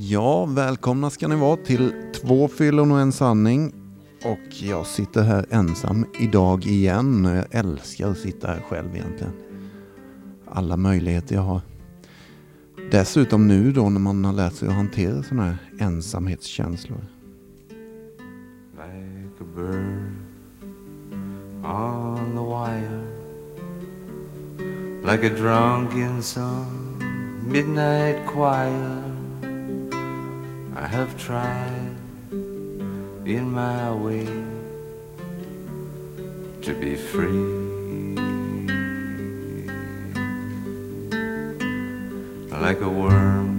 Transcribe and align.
Ja, 0.00 0.44
välkomna 0.44 1.10
ska 1.10 1.28
ni 1.28 1.36
vara 1.36 1.56
till 1.56 1.92
två 2.14 2.48
fyllon 2.48 2.92
och 2.92 3.00
en 3.00 3.12
sanning. 3.12 3.72
Och 4.24 4.62
jag 4.62 4.86
sitter 4.86 5.22
här 5.22 5.46
ensam 5.50 6.06
idag 6.20 6.66
igen. 6.66 7.24
Jag 7.24 7.44
älskar 7.50 8.10
att 8.10 8.18
sitta 8.18 8.48
här 8.48 8.60
själv 8.68 8.94
egentligen. 8.94 9.32
Alla 10.46 10.76
möjligheter 10.76 11.34
jag 11.34 11.42
har. 11.42 11.60
Dessutom 12.90 13.48
nu 13.48 13.72
då 13.72 13.88
när 13.90 14.00
man 14.00 14.24
har 14.24 14.32
lärt 14.32 14.52
sig 14.52 14.68
att 14.68 14.74
hantera 14.74 15.22
sådana 15.22 15.44
här 15.44 15.56
ensamhetskänslor. 15.78 17.04
like 18.76 19.40
a 19.40 19.44
bird 19.56 20.16
on 21.64 22.34
the 22.34 22.42
wire, 22.42 23.04
like 25.02 25.24
a 25.24 25.36
drunk 25.36 25.94
in 25.94 26.22
some 26.22 26.98
midnight 27.52 28.26
choir. 28.26 29.17
I 30.80 30.86
have 30.86 31.18
tried 31.18 31.96
in 32.30 33.50
my 33.50 33.92
way 33.92 34.26
to 36.62 36.72
be 36.72 36.94
free. 36.94 37.66
Like 42.66 42.80
a 42.80 42.88
worm 42.88 43.50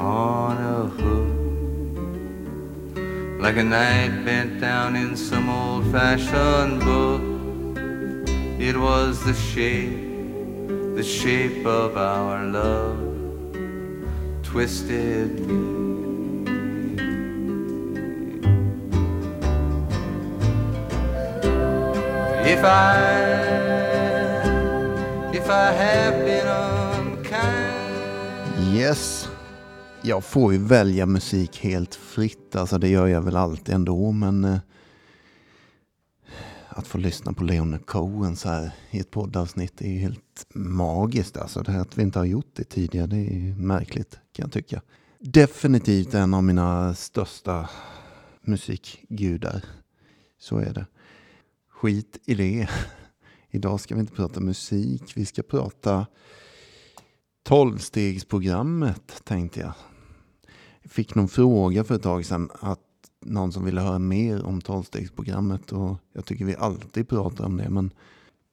on 0.00 0.56
a 0.58 0.86
hook 0.98 1.30
like 3.40 3.56
a 3.56 3.62
knight 3.62 4.24
bent 4.24 4.60
down 4.60 4.96
in 4.96 5.16
some 5.16 5.48
old 5.48 5.84
fashioned 5.92 6.80
book. 6.80 7.22
It 8.60 8.76
was 8.76 9.24
the 9.24 9.34
shape, 9.34 9.96
the 10.96 11.02
shape 11.02 11.64
of 11.64 11.96
our 11.96 12.44
love, 12.44 13.09
twisted 14.52 15.46
me. 15.46 15.80
If 22.52 22.64
I, 22.64 22.96
if 25.32 25.48
I 25.48 25.72
have 25.72 26.24
been 26.24 26.48
unkind. 26.48 27.40
Yes. 28.76 29.28
Jag 30.02 30.24
får 30.24 30.52
ju 30.52 30.58
välja 30.58 31.06
musik 31.06 31.60
helt 31.60 31.94
fritt. 31.94 32.56
Alltså 32.56 32.78
det 32.78 32.88
gör 32.88 33.06
jag 33.06 33.20
väl 33.20 33.36
alltid 33.36 33.74
ändå. 33.74 34.12
Men 34.12 34.44
eh, 34.44 34.58
att 36.80 36.86
få 36.86 36.98
lyssna 36.98 37.32
på 37.32 37.44
Leonard 37.44 37.86
Cohen 37.86 38.36
så 38.36 38.48
här 38.48 38.72
i 38.90 38.98
ett 38.98 39.10
poddavsnitt 39.10 39.80
är 39.80 39.88
ju 39.88 39.98
helt 39.98 40.46
magiskt. 40.54 41.36
Alltså 41.36 41.62
det 41.62 41.72
här 41.72 41.80
att 41.80 41.98
vi 41.98 42.02
inte 42.02 42.18
har 42.18 42.26
gjort 42.26 42.50
det 42.56 42.64
tidigare. 42.64 43.06
Det 43.06 43.16
är 43.16 43.54
märkligt 43.54 44.10
kan 44.10 44.42
jag 44.42 44.52
tycka. 44.52 44.82
Definitivt 45.18 46.14
en 46.14 46.34
av 46.34 46.44
mina 46.44 46.94
största 46.94 47.70
musikgudar. 48.40 49.64
Så 50.38 50.58
är 50.58 50.74
det. 50.74 50.86
Skit 51.68 52.18
i 52.24 52.34
det. 52.34 52.68
Idag 53.50 53.80
ska 53.80 53.94
vi 53.94 54.00
inte 54.00 54.14
prata 54.14 54.40
musik. 54.40 55.12
Vi 55.16 55.26
ska 55.26 55.42
prata 55.42 56.06
tolvstegsprogrammet 57.42 59.22
tänkte 59.24 59.60
jag. 59.60 59.72
Jag 60.82 60.92
fick 60.92 61.14
någon 61.14 61.28
fråga 61.28 61.84
för 61.84 61.94
ett 61.94 62.02
tag 62.02 62.26
sedan 62.26 62.50
att 62.60 62.80
någon 63.20 63.52
som 63.52 63.64
ville 63.64 63.80
höra 63.80 63.98
mer 63.98 64.44
om 64.44 64.60
tolvstegsprogrammet 64.60 65.72
och 65.72 65.96
jag 66.12 66.24
tycker 66.24 66.44
vi 66.44 66.56
alltid 66.56 67.08
pratar 67.08 67.44
om 67.44 67.56
det 67.56 67.70
men 67.70 67.90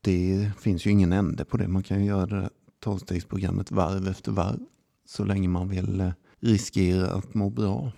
det 0.01 0.51
finns 0.59 0.85
ju 0.85 0.91
ingen 0.91 1.13
ände 1.13 1.45
på 1.45 1.57
det. 1.57 1.67
Man 1.67 1.83
kan 1.83 1.99
ju 1.99 2.05
göra 2.05 2.25
det 2.25 2.35
där 2.35 2.49
tolvstegsprogrammet 2.79 3.71
varv 3.71 4.07
efter 4.07 4.31
varv 4.31 4.59
så 5.05 5.23
länge 5.25 5.47
man 5.47 5.69
vill 5.69 6.01
eh, 6.01 6.11
riskera 6.39 7.11
att 7.11 7.33
må 7.33 7.49
bra 7.49 7.91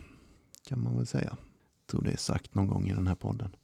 kan 0.68 0.84
man 0.84 0.98
väl 0.98 1.08
säga. 1.08 1.30
Jag 1.30 1.92
tror 1.92 2.02
det 2.02 2.12
är 2.12 2.18
sagt 2.18 2.56
någon 2.56 2.68
gång 2.68 2.90
i 2.90 2.94
den 2.94 3.08
här 3.08 3.16
podden. 3.16 3.56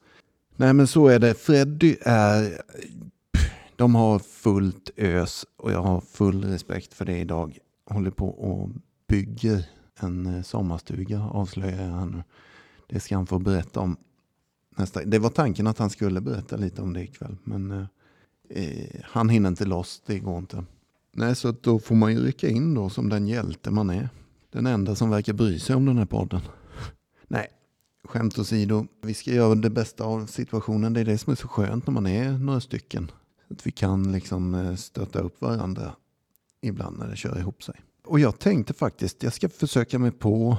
Nej 0.55 0.73
men 0.73 0.87
så 0.87 1.07
är 1.07 1.19
det. 1.19 1.33
Freddy 1.33 1.95
är 2.01 2.61
de 3.75 3.95
har 3.95 4.19
fullt 4.19 4.89
ös 4.97 5.45
och 5.57 5.71
jag 5.71 5.81
har 5.81 6.01
full 6.01 6.43
respekt 6.43 6.93
för 6.93 7.05
det 7.05 7.17
idag. 7.17 7.57
Håller 7.85 8.11
på 8.11 8.27
och 8.27 8.69
bygger 9.07 9.65
en 9.99 10.25
eh, 10.25 10.41
sommarstuga 10.41 11.21
avslöjar 11.21 11.85
jag 11.85 11.93
här 11.93 12.05
nu. 12.05 12.23
Det 12.87 12.99
ska 12.99 13.15
han 13.15 13.25
få 13.25 13.39
berätta 13.39 13.79
om 13.79 13.97
nästa. 14.77 15.03
Det 15.05 15.19
var 15.19 15.29
tanken 15.29 15.67
att 15.67 15.77
han 15.77 15.89
skulle 15.89 16.21
berätta 16.21 16.57
lite 16.57 16.81
om 16.81 16.93
det 16.93 17.03
ikväll. 17.03 17.37
Men 17.43 17.71
eh, 17.71 17.85
eh 18.49 19.01
han 19.03 19.29
hinner 19.29 19.49
inte 19.49 19.65
loss, 19.65 20.01
det 20.05 20.19
går 20.19 20.37
inte. 20.37 20.65
Nej, 21.13 21.35
så 21.35 21.51
då 21.61 21.79
får 21.79 21.95
man 21.95 22.13
ju 22.13 22.19
rycka 22.19 22.49
in 22.49 22.73
då 22.73 22.89
som 22.89 23.09
den 23.09 23.27
hjälte 23.27 23.71
man 23.71 23.89
är. 23.89 24.09
Den 24.49 24.65
enda 24.65 24.95
som 24.95 25.09
verkar 25.09 25.33
bry 25.33 25.59
sig 25.59 25.75
om 25.75 25.85
den 25.85 25.97
här 25.97 26.05
podden. 26.05 26.41
Nej, 27.27 27.47
skämt 28.03 28.39
åsido. 28.39 28.87
Vi 29.01 29.13
ska 29.13 29.31
göra 29.31 29.55
det 29.55 29.69
bästa 29.69 30.03
av 30.03 30.25
situationen. 30.25 30.93
Det 30.93 30.99
är 30.99 31.05
det 31.05 31.17
som 31.17 31.31
är 31.31 31.35
så 31.35 31.47
skönt 31.47 31.87
när 31.87 31.93
man 31.93 32.07
är 32.07 32.31
några 32.31 32.61
stycken. 32.61 33.11
Att 33.49 33.67
vi 33.67 33.71
kan 33.71 34.11
liksom 34.11 34.55
eh, 34.55 34.75
stötta 34.75 35.19
upp 35.19 35.41
varandra 35.41 35.95
ibland 36.61 36.99
när 36.99 37.07
det 37.07 37.15
kör 37.15 37.39
ihop 37.39 37.63
sig. 37.63 37.75
Och 38.05 38.19
jag 38.19 38.39
tänkte 38.39 38.73
faktiskt, 38.73 39.23
jag 39.23 39.33
ska 39.33 39.49
försöka 39.49 39.99
mig 39.99 40.11
på 40.11 40.57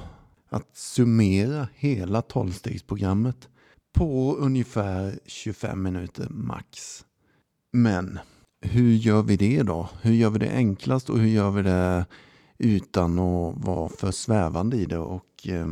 att 0.48 0.76
summera 0.76 1.68
hela 1.74 2.22
tolvstegsprogrammet 2.22 3.48
på 3.94 4.36
ungefär 4.36 5.18
25 5.26 5.82
minuter 5.82 6.28
max. 6.30 7.04
Men 7.72 8.18
hur 8.60 8.94
gör 8.94 9.22
vi 9.22 9.36
det 9.36 9.62
då? 9.62 9.88
Hur 10.02 10.12
gör 10.12 10.30
vi 10.30 10.38
det 10.38 10.50
enklast 10.50 11.10
och 11.10 11.18
hur 11.18 11.28
gör 11.28 11.50
vi 11.50 11.62
det 11.62 12.06
utan 12.58 13.18
att 13.18 13.64
vara 13.64 13.88
för 13.88 14.10
svävande 14.10 14.76
i 14.76 14.84
det 14.84 14.98
och 14.98 15.48
eh, 15.48 15.68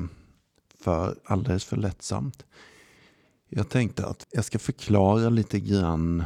för 0.81 1.19
alldeles 1.25 1.65
för 1.65 1.77
lättsamt? 1.77 2.45
Jag 3.49 3.69
tänkte 3.69 4.07
att 4.07 4.27
jag 4.31 4.45
ska 4.45 4.59
förklara 4.59 5.29
lite 5.29 5.61
grann 5.61 6.25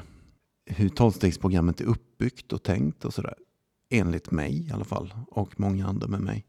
hur 0.66 0.88
tolvstegsprogrammet 0.88 1.80
är 1.80 1.84
uppbyggt 1.84 2.52
och 2.52 2.62
tänkt 2.62 3.04
och 3.04 3.14
sådär. 3.14 3.34
Enligt 3.90 4.30
mig 4.30 4.68
i 4.68 4.72
alla 4.72 4.84
fall 4.84 5.14
och 5.26 5.60
många 5.60 5.86
andra 5.86 6.06
med 6.06 6.20
mig. 6.20 6.46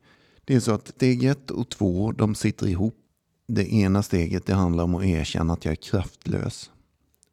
Det 0.49 0.55
är 0.55 0.59
så 0.59 0.71
att 0.71 0.87
steg 0.87 1.23
ett 1.23 1.51
och 1.51 1.69
två 1.69 2.11
de 2.11 2.35
sitter 2.35 2.67
ihop. 2.67 2.95
Det 3.47 3.73
ena 3.73 4.03
steget 4.03 4.45
det 4.45 4.53
handlar 4.53 4.83
om 4.83 4.95
att 4.95 5.03
erkänna 5.03 5.53
att 5.53 5.65
jag 5.65 5.71
är 5.71 5.75
kraftlös. 5.75 6.71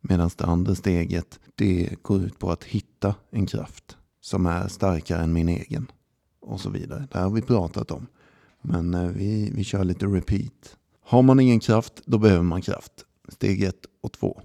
Medan 0.01 0.31
det 0.37 0.45
andra 0.45 0.75
steget 0.75 1.41
det 1.55 2.03
går 2.03 2.25
ut 2.25 2.39
på 2.39 2.51
att 2.51 2.65
hitta 2.65 3.15
en 3.31 3.47
kraft 3.47 3.97
som 4.21 4.47
är 4.47 4.69
starkare 4.69 5.23
än 5.23 5.33
min 5.33 5.49
egen. 5.49 5.87
Och 6.41 6.61
så 6.61 6.71
vidare. 6.71 7.09
Det 7.13 7.19
här 7.19 7.25
har 7.25 7.31
vi 7.31 7.43
pratat 7.43 7.91
om. 7.91 8.07
Men 8.63 8.95
eh, 8.95 9.09
vi, 9.09 9.51
vi 9.55 9.65
kör 9.65 9.85
lite 9.85 10.07
repeat. 10.07 10.77
Har 11.01 11.23
man 11.23 11.41
ingen 11.41 11.61
kraft, 11.61 12.03
då 12.07 12.19
behöver 12.19 12.45
man 12.45 12.63
kraft. 12.63 12.93
Steg 13.29 13.63
ett 13.63 13.87
och 14.03 14.13
två. 14.13 14.41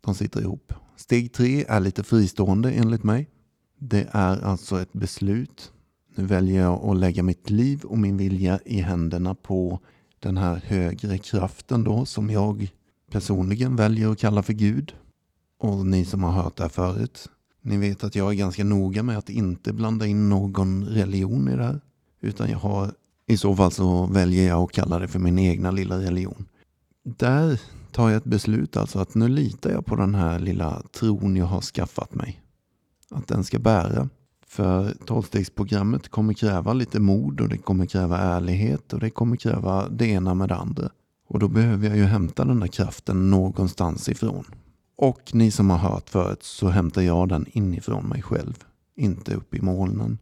De 0.00 0.14
sitter 0.14 0.40
ihop. 0.40 0.72
Steg 0.96 1.32
tre 1.32 1.64
är 1.68 1.80
lite 1.80 2.02
fristående 2.02 2.72
enligt 2.72 3.04
mig. 3.04 3.30
Det 3.78 4.08
är 4.10 4.44
alltså 4.44 4.80
ett 4.80 4.92
beslut. 4.92 5.72
Nu 6.14 6.24
väljer 6.24 6.62
jag 6.62 6.84
att 6.84 6.96
lägga 6.96 7.22
mitt 7.22 7.50
liv 7.50 7.84
och 7.84 7.98
min 7.98 8.16
vilja 8.16 8.58
i 8.64 8.80
händerna 8.80 9.34
på 9.34 9.80
den 10.18 10.36
här 10.36 10.56
högre 10.56 11.18
kraften 11.18 11.84
då 11.84 12.04
som 12.04 12.30
jag 12.30 12.72
personligen 13.10 13.76
väljer 13.76 14.12
att 14.12 14.18
kalla 14.18 14.42
för 14.42 14.52
Gud. 14.52 14.94
Och 15.58 15.86
ni 15.86 16.04
som 16.04 16.22
har 16.22 16.32
hört 16.32 16.56
det 16.56 16.62
här 16.62 16.70
förut, 16.70 17.28
ni 17.62 17.76
vet 17.76 18.04
att 18.04 18.14
jag 18.14 18.30
är 18.30 18.34
ganska 18.34 18.64
noga 18.64 19.02
med 19.02 19.18
att 19.18 19.28
inte 19.28 19.72
blanda 19.72 20.06
in 20.06 20.28
någon 20.28 20.84
religion 20.84 21.48
i 21.48 21.56
det 21.56 21.64
här. 21.64 21.80
Utan 22.20 22.50
jag 22.50 22.58
har, 22.58 22.92
i 23.26 23.36
så 23.36 23.56
fall 23.56 23.72
så 23.72 24.06
väljer 24.06 24.48
jag 24.48 24.62
att 24.62 24.72
kalla 24.72 24.98
det 24.98 25.08
för 25.08 25.18
min 25.18 25.38
egna 25.38 25.70
lilla 25.70 25.98
religion. 25.98 26.46
Där 27.04 27.60
tar 27.92 28.08
jag 28.08 28.16
ett 28.16 28.24
beslut 28.24 28.76
alltså 28.76 28.98
att 28.98 29.14
nu 29.14 29.28
litar 29.28 29.70
jag 29.70 29.86
på 29.86 29.96
den 29.96 30.14
här 30.14 30.38
lilla 30.38 30.82
tron 30.92 31.36
jag 31.36 31.46
har 31.46 31.60
skaffat 31.60 32.14
mig. 32.14 32.42
Att 33.10 33.28
den 33.28 33.44
ska 33.44 33.58
bära. 33.58 34.08
För 34.54 34.94
tolvstegsprogrammet 35.06 36.08
kommer 36.08 36.32
kräva 36.32 36.72
lite 36.72 37.00
mod 37.00 37.40
och 37.40 37.48
det 37.48 37.58
kommer 37.58 37.86
kräva 37.86 38.18
ärlighet 38.18 38.92
och 38.92 39.00
det 39.00 39.10
kommer 39.10 39.36
kräva 39.36 39.88
det 39.88 40.06
ena 40.06 40.34
med 40.34 40.48
det 40.48 40.54
andra. 40.54 40.90
Och 41.28 41.38
då 41.38 41.48
behöver 41.48 41.88
jag 41.88 41.96
ju 41.96 42.04
hämta 42.04 42.44
den 42.44 42.60
där 42.60 42.66
kraften 42.66 43.30
någonstans 43.30 44.08
ifrån. 44.08 44.44
Och 44.96 45.34
ni 45.34 45.50
som 45.50 45.70
har 45.70 45.78
hört 45.78 46.10
förut 46.10 46.42
så 46.42 46.68
hämtar 46.68 47.02
jag 47.02 47.28
den 47.28 47.46
inifrån 47.48 48.08
mig 48.08 48.22
själv. 48.22 48.64
Inte 48.96 49.34
upp 49.34 49.54
i 49.54 49.60
molnen. 49.60 50.18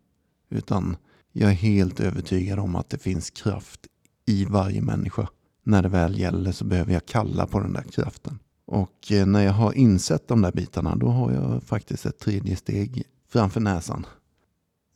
Utan 0.50 0.96
jag 1.32 1.50
är 1.50 1.54
helt 1.54 2.00
övertygad 2.00 2.58
om 2.58 2.76
att 2.76 2.90
det 2.90 2.98
finns 2.98 3.30
kraft 3.30 3.80
i 4.26 4.44
varje 4.44 4.82
människa. 4.82 5.28
När 5.64 5.82
det 5.82 5.88
väl 5.88 6.18
gäller 6.18 6.52
så 6.52 6.64
behöver 6.64 6.92
jag 6.92 7.06
kalla 7.06 7.46
på 7.46 7.60
den 7.60 7.72
där 7.72 7.82
kraften. 7.82 8.38
Och 8.66 9.12
eh, 9.12 9.26
när 9.26 9.42
jag 9.42 9.52
har 9.52 9.72
insett 9.72 10.28
de 10.28 10.42
där 10.42 10.52
bitarna 10.52 10.96
då 10.96 11.08
har 11.08 11.32
jag 11.32 11.62
faktiskt 11.62 12.06
ett 12.06 12.18
tredje 12.18 12.56
steg 12.56 13.04
framför 13.32 13.60
näsan. 13.60 14.06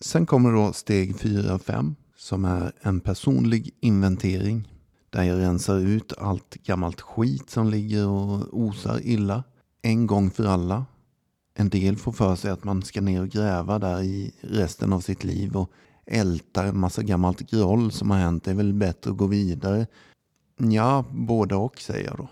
Sen 0.00 0.26
kommer 0.26 0.52
då 0.52 0.72
steg 0.72 1.20
4 1.20 1.54
och 1.54 1.62
5 1.62 1.94
som 2.16 2.44
är 2.44 2.72
en 2.81 3.00
personlig 3.00 3.75
inventering. 3.81 4.69
Där 5.10 5.22
jag 5.22 5.38
rensar 5.38 5.78
ut 5.78 6.12
allt 6.19 6.54
gammalt 6.54 7.00
skit 7.00 7.50
som 7.50 7.69
ligger 7.69 8.08
och 8.08 8.58
osar 8.60 9.00
illa. 9.02 9.44
En 9.82 10.06
gång 10.06 10.31
för 10.31 10.44
alla. 10.44 10.87
En 11.54 11.69
del 11.69 11.96
får 11.96 12.12
för 12.12 12.37
sig 12.37 12.50
att 12.50 12.64
man 12.64 12.82
ska 12.82 13.00
ner 13.00 13.22
och 13.22 13.28
gräva 13.28 13.78
där 13.78 14.02
i 14.02 14.34
resten 14.40 14.93
av 14.93 15.00
sitt 15.00 15.25
liv 15.25 15.56
och 15.56 15.70
älta 16.06 16.64
en 16.64 16.78
massa 16.78 17.02
gammalt 17.02 17.50
groll 17.50 17.93
som 17.93 18.10
har 18.10 18.19
hänt. 18.19 18.44
Det 18.44 18.50
är 18.50 18.54
väl 18.54 18.72
bättre 18.72 19.10
att 19.10 19.16
gå 19.16 19.26
vidare. 19.26 19.87
Ja, 20.56 21.04
både 21.10 21.54
och 21.54 21.81
säger 21.81 22.06
jag 22.06 22.16
då. 22.16 22.28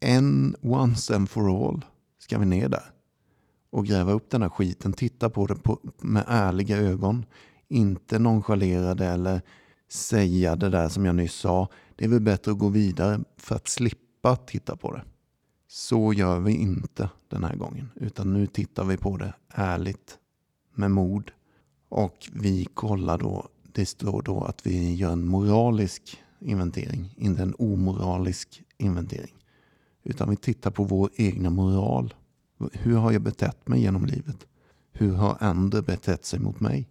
En 0.00 0.56
once 0.62 1.16
and 1.16 1.30
for 1.30 1.68
all 1.68 1.84
ska 2.18 2.38
vi 2.38 2.46
ner 2.46 2.68
där 2.68 2.99
och 3.70 3.86
gräva 3.86 4.12
upp 4.12 4.30
den 4.30 4.42
här 4.42 4.48
skiten. 4.48 4.92
Titta 4.92 5.30
på 5.30 5.46
det 5.46 5.54
på, 5.54 5.78
med 5.98 6.24
ärliga 6.28 6.76
ögon. 6.76 7.24
Inte 7.68 8.18
nonchalera 8.18 8.94
det 8.94 9.06
eller 9.06 9.42
säga 9.88 10.56
det 10.56 10.68
där 10.68 10.88
som 10.88 11.04
jag 11.04 11.14
nyss 11.14 11.34
sa. 11.34 11.68
Det 11.96 12.04
är 12.04 12.08
väl 12.08 12.20
bättre 12.20 12.52
att 12.52 12.58
gå 12.58 12.68
vidare 12.68 13.20
för 13.36 13.56
att 13.56 13.68
slippa 13.68 14.36
titta 14.36 14.76
på 14.76 14.92
det. 14.92 15.02
Så 15.68 16.12
gör 16.12 16.40
vi 16.40 16.52
inte 16.52 17.10
den 17.28 17.44
här 17.44 17.56
gången. 17.56 17.90
Utan 17.94 18.32
nu 18.32 18.46
tittar 18.46 18.84
vi 18.84 18.96
på 18.96 19.16
det 19.16 19.34
ärligt. 19.48 20.18
Med 20.74 20.90
mod. 20.90 21.30
Och 21.88 22.28
vi 22.32 22.64
kollar 22.64 23.18
då. 23.18 23.48
Det 23.72 23.86
står 23.86 24.22
då 24.22 24.40
att 24.40 24.66
vi 24.66 24.94
gör 24.94 25.12
en 25.12 25.26
moralisk 25.26 26.22
inventering. 26.40 27.14
Inte 27.16 27.42
en 27.42 27.54
omoralisk 27.58 28.62
inventering. 28.78 29.34
Utan 30.02 30.30
vi 30.30 30.36
tittar 30.36 30.70
på 30.70 30.84
vår 30.84 31.10
egna 31.16 31.50
moral. 31.50 32.14
Hur 32.72 32.96
har 32.96 33.12
jag 33.12 33.22
betett 33.22 33.68
mig 33.68 33.80
genom 33.80 34.06
livet? 34.06 34.46
Hur 34.92 35.14
har 35.14 35.36
andra 35.40 35.82
betett 35.82 36.24
sig 36.24 36.38
mot 36.40 36.60
mig? 36.60 36.88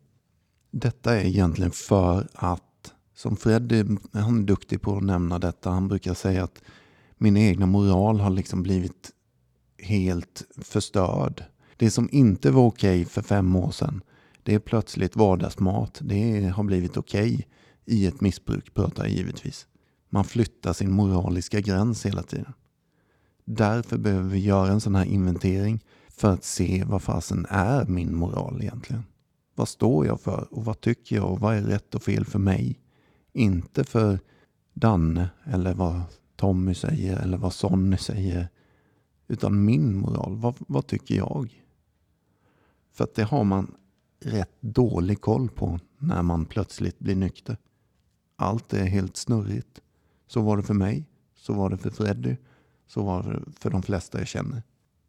Detta 0.71 1.19
är 1.19 1.25
egentligen 1.25 1.71
för 1.71 2.27
att, 2.33 2.93
som 3.15 3.37
Fred 3.37 3.97
han 4.13 4.39
är 4.39 4.43
duktig 4.43 4.81
på 4.81 4.97
att 4.97 5.03
nämna 5.03 5.39
detta, 5.39 5.69
han 5.69 5.87
brukar 5.87 6.13
säga 6.13 6.43
att 6.43 6.61
min 7.17 7.37
egna 7.37 7.65
moral 7.65 8.19
har 8.19 8.29
liksom 8.29 8.63
blivit 8.63 9.11
helt 9.77 10.43
förstörd. 10.57 11.43
Det 11.77 11.91
som 11.91 12.09
inte 12.11 12.51
var 12.51 12.65
okej 12.65 13.05
för 13.05 13.21
fem 13.21 13.55
år 13.55 13.71
sedan, 13.71 14.01
det 14.43 14.55
är 14.55 14.59
plötsligt 14.59 15.15
vardagsmat. 15.15 15.99
Det 16.01 16.47
har 16.47 16.63
blivit 16.63 16.97
okej 16.97 17.47
i 17.85 18.07
ett 18.07 18.21
missbruk, 18.21 18.73
pratar 18.73 19.03
jag 19.03 19.11
givetvis. 19.11 19.67
Man 20.09 20.23
flyttar 20.23 20.73
sin 20.73 20.91
moraliska 20.91 21.59
gräns 21.59 22.05
hela 22.05 22.23
tiden. 22.23 22.53
Därför 23.51 23.97
behöver 23.97 24.29
vi 24.29 24.39
göra 24.39 24.71
en 24.71 24.81
sån 24.81 24.95
här 24.95 25.05
inventering 25.05 25.79
för 26.09 26.33
att 26.33 26.43
se 26.43 26.83
vad 26.87 27.01
fasen 27.01 27.45
är 27.49 27.85
min 27.85 28.15
moral 28.15 28.61
egentligen. 28.61 29.03
Vad 29.55 29.67
står 29.67 30.05
jag 30.05 30.21
för 30.21 30.47
och 30.53 30.65
vad 30.65 30.81
tycker 30.81 31.15
jag 31.15 31.31
och 31.31 31.39
vad 31.39 31.55
är 31.55 31.61
rätt 31.61 31.95
och 31.95 32.03
fel 32.03 32.25
för 32.25 32.39
mig? 32.39 32.79
Inte 33.33 33.83
för 33.83 34.19
Danne 34.73 35.29
eller 35.43 35.73
vad 35.73 36.01
Tommy 36.35 36.73
säger 36.73 37.17
eller 37.17 37.37
vad 37.37 37.53
Sonny 37.53 37.97
säger. 37.97 38.49
Utan 39.27 39.65
min 39.65 39.97
moral. 39.97 40.35
Vad, 40.35 40.55
vad 40.59 40.87
tycker 40.87 41.15
jag? 41.15 41.63
För 42.93 43.03
att 43.03 43.15
det 43.15 43.23
har 43.23 43.43
man 43.43 43.75
rätt 44.19 44.61
dålig 44.61 45.21
koll 45.21 45.49
på 45.49 45.79
när 45.97 46.21
man 46.21 46.45
plötsligt 46.45 46.99
blir 46.99 47.15
nykter. 47.15 47.57
Allt 48.35 48.73
är 48.73 48.85
helt 48.85 49.17
snurrigt. 49.17 49.81
Så 50.27 50.41
var 50.41 50.57
det 50.57 50.63
för 50.63 50.73
mig. 50.73 51.05
Så 51.35 51.53
var 51.53 51.69
det 51.69 51.77
för 51.77 51.89
Freddy. 51.89 52.35
Så 52.89 53.03
var 53.03 53.23
det 53.23 53.51
för 53.59 53.69
de 53.69 53.83
flesta 53.83 54.17
jag 54.17 54.27
känner. 54.27 54.63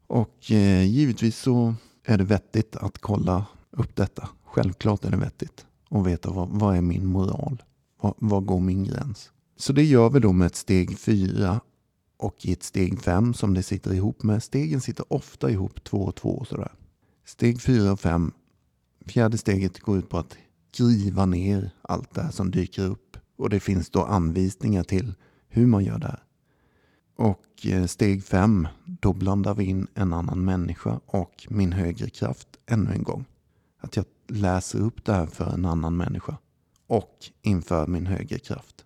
Och 0.06 0.50
eh, 0.50 0.82
givetvis 0.82 1.38
så 1.38 1.74
är 2.04 2.18
det 2.18 2.24
vettigt 2.24 2.76
att 2.76 2.98
kolla 2.98 3.46
upp 3.70 3.96
detta. 3.96 4.28
Självklart 4.44 5.04
är 5.04 5.10
det 5.10 5.16
vettigt 5.16 5.66
att 5.90 6.06
veta 6.06 6.30
vad, 6.30 6.48
vad 6.48 6.76
är 6.76 6.80
min 6.80 7.06
moral? 7.06 7.62
Vad, 8.16 8.46
går 8.46 8.60
min 8.60 8.84
gräns? 8.84 9.32
Så 9.56 9.72
det 9.72 9.84
gör 9.84 10.10
vi 10.10 10.20
då 10.20 10.32
med 10.32 10.46
ett 10.46 10.56
steg 10.56 10.98
fyra 10.98 11.60
och 12.16 12.46
i 12.46 12.52
ett 12.52 12.62
steg 12.62 13.00
fem 13.00 13.34
som 13.34 13.54
det 13.54 13.62
sitter 13.62 13.94
ihop 13.94 14.22
med. 14.22 14.42
Stegen 14.42 14.80
sitter 14.80 15.12
ofta 15.12 15.50
ihop 15.50 15.84
två 15.84 15.98
och 15.98 16.14
två 16.14 16.28
och 16.28 16.46
sådär. 16.46 16.72
Steg 17.24 17.62
fyra 17.62 17.92
och 17.92 18.00
fem. 18.00 18.32
Fjärde 19.06 19.38
steget 19.38 19.80
går 19.80 19.98
ut 19.98 20.08
på 20.08 20.18
att 20.18 20.36
skriva 20.72 21.26
ner 21.26 21.70
allt 21.82 22.14
det 22.14 22.22
här 22.22 22.30
som 22.30 22.50
dyker 22.50 22.82
upp. 22.82 23.16
Och 23.36 23.50
det 23.50 23.60
finns 23.60 23.90
då 23.90 24.04
anvisningar 24.04 24.84
till 24.84 25.14
hur 25.48 25.66
man 25.66 25.84
gör 25.84 25.98
det 25.98 26.06
här. 26.06 26.22
Och 27.20 27.66
eh, 27.66 27.86
steg 27.86 28.24
fem, 28.24 28.68
då 28.84 29.12
blandar 29.12 29.54
vi 29.54 29.64
in 29.64 29.86
en 29.94 30.12
annan 30.12 30.44
människa 30.44 31.00
och 31.06 31.46
min 31.50 31.72
högre 31.72 32.10
kraft 32.10 32.48
ännu 32.66 32.92
en 32.92 33.02
gång. 33.02 33.24
Att 33.80 33.96
jag 33.96 34.04
läser 34.28 34.78
upp 34.80 35.04
det 35.04 35.12
här 35.12 35.26
för 35.26 35.54
en 35.54 35.64
annan 35.64 35.96
människa 35.96 36.36
och 36.86 37.16
inför 37.42 37.86
min 37.86 38.06
högre 38.06 38.38
kraft. 38.38 38.84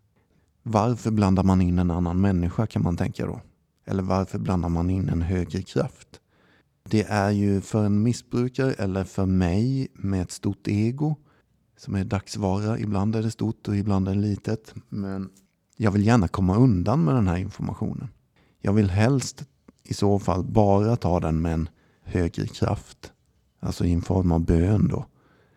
Varför 0.63 1.11
blandar 1.11 1.43
man 1.43 1.61
in 1.61 1.79
en 1.79 1.91
annan 1.91 2.21
människa 2.21 2.67
kan 2.67 2.83
man 2.83 2.97
tänka 2.97 3.27
då? 3.27 3.41
Eller 3.85 4.03
varför 4.03 4.39
blandar 4.39 4.69
man 4.69 4.91
in 4.91 5.09
en 5.09 5.23
högre 5.23 5.63
kraft? 5.63 6.21
Det 6.89 7.03
är 7.03 7.31
ju 7.31 7.61
för 7.61 7.85
en 7.85 8.03
missbrukare 8.03 8.73
eller 8.73 9.05
för 9.05 9.27
mig 9.27 9.89
med 9.93 10.23
ett 10.23 10.33
stort 10.33 10.69
ego 10.69 11.17
som 11.77 11.95
är 11.95 12.05
dagsvara. 12.05 12.79
Ibland 12.79 13.17
är 13.17 13.23
det 13.23 13.31
stort 13.31 13.69
och 13.69 13.77
ibland 13.77 14.09
är 14.09 14.15
det 14.15 14.21
litet. 14.21 14.75
Men 14.89 15.31
jag 15.77 15.91
vill 15.91 16.07
gärna 16.07 16.29
komma 16.29 16.57
undan 16.57 17.05
med 17.05 17.15
den 17.15 17.29
här 17.29 17.37
informationen. 17.37 18.09
Jag 18.65 18.73
vill 18.73 18.91
helst 18.91 19.45
i 19.83 19.95
så 19.95 20.19
fall 20.19 20.45
bara 20.45 20.97
ta 20.97 21.21
den 21.21 21.43
med 21.43 21.55
en 21.55 21.69
högre 22.03 22.47
kraft. 22.47 23.13
Alltså 23.61 23.85
i 23.85 23.93
en 23.93 24.03
form 24.03 24.33
av 24.33 24.41
bön 24.41 24.89
då. 24.89 25.07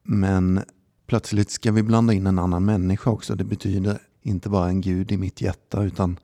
Men 0.03 0.61
plötsligt 1.05 1.51
ska 1.51 1.71
vi 1.71 1.83
blanda 1.83 2.13
in 2.13 2.27
en 2.27 2.39
annan 2.39 2.65
människa 2.65 3.09
också. 3.09 3.35
Det 3.35 3.43
betyder 3.43 3.99
inte 4.21 4.49
bara 4.49 4.69
en 4.69 4.81
gud 4.81 5.11
i 5.11 5.17
mitt 5.17 5.41
hjärta 5.41 5.83
utan 5.83 6.19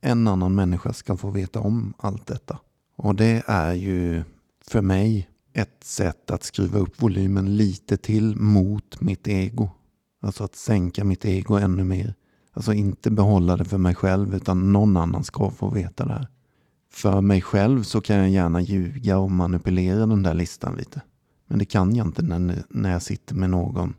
en 0.00 0.28
annan 0.28 0.54
människa 0.54 0.92
ska 0.92 1.16
få 1.16 1.30
veta 1.30 1.60
om 1.60 1.94
allt 1.98 2.26
detta. 2.26 2.58
Och 2.96 3.14
det 3.14 3.42
är 3.46 3.72
ju 3.72 4.24
för 4.66 4.82
mig 4.82 5.28
ett 5.52 5.84
sätt 5.84 6.30
att 6.30 6.42
skruva 6.42 6.78
upp 6.78 7.02
volymen 7.02 7.56
lite 7.56 7.96
till 7.96 8.36
mot 8.36 9.00
mitt 9.00 9.28
ego. 9.28 9.70
Alltså 10.22 10.44
att 10.44 10.56
sänka 10.56 11.04
mitt 11.04 11.24
ego 11.24 11.54
ännu 11.54 11.84
mer. 11.84 12.14
Alltså 12.52 12.72
inte 12.72 13.10
behålla 13.10 13.56
det 13.56 13.64
för 13.64 13.78
mig 13.78 13.94
själv 13.94 14.34
utan 14.34 14.72
någon 14.72 14.96
annan 14.96 15.24
ska 15.24 15.50
få 15.50 15.70
veta 15.70 16.04
det 16.04 16.12
här. 16.12 16.28
För 16.92 17.20
mig 17.20 17.40
själv 17.40 17.82
så 17.82 18.00
kan 18.00 18.16
jag 18.16 18.30
gärna 18.30 18.60
ljuga 18.60 19.18
och 19.18 19.30
manipulera 19.30 20.06
den 20.06 20.22
där 20.22 20.34
listan 20.34 20.76
lite. 20.76 21.00
Men 21.46 21.58
det 21.58 21.64
kan 21.64 21.96
jag 21.96 22.06
inte 22.06 22.22
när, 22.22 22.64
när 22.68 22.92
jag 22.92 23.02
sitter 23.02 23.34
med 23.34 23.50
någon 23.50 23.94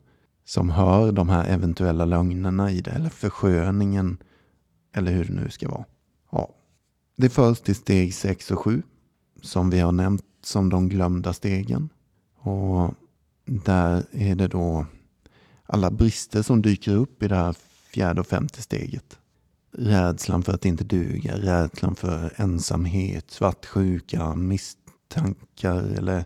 som 0.45 0.69
hör 0.69 1.11
de 1.11 1.29
här 1.29 1.45
eventuella 1.47 2.05
lögnerna 2.05 2.71
i 2.71 2.81
det 2.81 2.91
eller 2.91 3.09
försköningen 3.09 4.17
eller 4.95 5.11
hur 5.11 5.25
det 5.25 5.33
nu 5.33 5.49
ska 5.49 5.69
vara. 5.69 5.85
Ja. 6.31 6.49
Det 7.15 7.29
förs 7.29 7.59
till 7.59 7.75
steg 7.75 8.13
6 8.13 8.51
och 8.51 8.59
7 8.59 8.83
som 9.41 9.69
vi 9.69 9.79
har 9.79 9.91
nämnt 9.91 10.25
som 10.43 10.69
de 10.69 10.89
glömda 10.89 11.33
stegen. 11.33 11.89
Och 12.39 12.93
där 13.45 14.05
är 14.11 14.35
det 14.35 14.47
då 14.47 14.85
alla 15.63 15.91
brister 15.91 16.41
som 16.41 16.61
dyker 16.61 16.95
upp 16.95 17.23
i 17.23 17.27
det 17.27 17.35
här 17.35 17.55
fjärde 17.93 18.21
och 18.21 18.27
femte 18.27 18.61
steget. 18.61 19.19
Rädslan 19.71 20.43
för 20.43 20.53
att 20.53 20.65
inte 20.65 20.83
duga, 20.83 21.37
rädslan 21.37 21.95
för 21.95 22.33
ensamhet, 22.35 23.31
svartsjuka, 23.31 24.35
misstankar 24.35 25.83
eller 25.97 26.25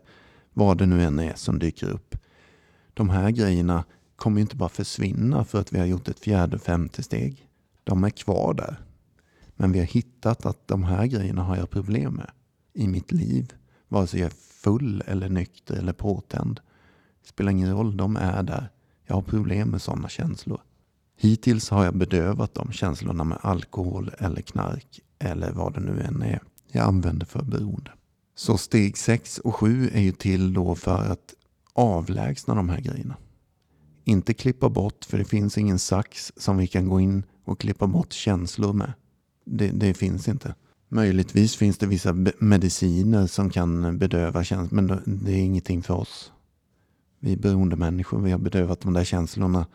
vad 0.54 0.78
det 0.78 0.86
nu 0.86 1.04
än 1.04 1.20
är 1.20 1.34
som 1.36 1.60
dyker 1.60 1.90
upp. 1.90 2.16
De 2.94 3.10
här 3.10 3.32
grejerna 3.32 3.84
kommer 4.16 4.42
inte 4.42 4.56
bara 4.56 4.70
försvinna 4.70 5.46
för 5.46 5.60
att 5.60 5.74
vi 5.74 5.80
har 5.80 5.86
gjort 5.86 6.08
ett 6.08 6.20
fjärde 6.20 6.56
och 6.56 6.62
femte 6.62 7.04
steg. 7.04 7.50
De 7.84 8.04
är 8.04 8.10
kvar 8.10 8.54
där. 8.54 8.82
Men 9.56 9.72
vi 9.72 9.80
har 9.80 9.86
hittat 9.86 10.46
att 10.46 10.68
de 10.68 10.84
här 10.84 11.06
grejerna 11.06 11.44
har 11.44 11.58
jag 11.58 11.70
problem 11.70 12.14
med 12.14 12.32
i 12.74 12.88
mitt 12.88 13.12
liv. 13.12 13.54
Vare 13.88 14.08
sig 14.08 14.20
jag 14.20 14.28
är 14.28 14.36
full 14.64 15.04
eller 15.06 15.30
nykter 15.30 15.76
eller 15.76 15.94
påtänd. 15.94 16.60
Det 17.22 17.28
spelar 17.30 17.52
ingen 17.52 17.72
roll, 17.72 17.98
de 17.98 18.18
är 18.18 18.44
där. 18.44 18.70
Jag 19.06 19.16
har 19.16 19.22
problem 19.22 19.70
med 19.70 19.82
sådana 19.82 20.10
känslor. 20.10 20.62
Hittills 21.18 21.70
har 21.70 21.86
jag 21.86 21.98
bedövat 21.98 22.54
de 22.54 22.72
känslorna 22.72 23.24
med 23.24 23.38
alkohol 23.42 24.12
eller 24.18 24.42
knark 24.42 25.00
eller 25.20 25.52
vad 25.52 25.74
det 25.74 25.80
nu 25.80 26.02
än 26.02 26.22
är 26.22 26.42
jag 26.72 26.86
använder 26.86 27.26
för 27.26 27.42
beroende. 27.42 27.92
Så 28.36 28.58
steg 28.58 28.98
6 28.98 29.40
och 29.40 29.56
7 29.56 29.90
är 29.94 30.02
ju 30.02 30.12
till 30.12 30.54
då 30.54 30.76
för 30.76 31.12
att 31.12 31.34
avlägsna 31.74 32.56
de 32.56 32.70
här 32.70 32.82
grejerna. 32.82 33.16
Inte 34.04 34.34
klippa 34.34 34.70
bort, 34.70 35.06
för 35.06 35.18
det 35.18 35.26
finns 35.26 35.58
ingen 35.58 35.80
sax 35.80 36.32
som 36.38 36.58
vi 36.58 36.68
kan 36.68 36.90
gå 36.90 37.00
in 37.00 37.24
och 37.46 37.60
klippa 37.60 37.88
bort 37.88 38.14
känslor 38.14 38.74
med. 38.74 38.94
Det, 39.46 39.68
det 39.68 39.94
finns 39.94 40.28
inte. 40.28 40.56
Möjligtvis 40.90 41.56
finns 41.56 41.78
det 41.78 41.88
vissa 41.88 42.14
mediciner 42.40 43.28
som 43.28 43.50
kan 43.50 43.98
bedöva 43.98 44.44
känslor, 44.44 44.82
men 44.82 45.02
det 45.06 45.32
är 45.32 45.44
ingenting 45.44 45.84
för 45.84 45.94
oss. 45.94 46.32
Vi 47.20 47.34
är 47.34 47.38
beroende 47.38 47.76
människor. 47.76 48.20
Vi 48.20 48.32
har 48.32 48.40
bedövat 48.40 48.82
de 48.82 48.94
där 48.94 49.04
känslorna 49.04 49.66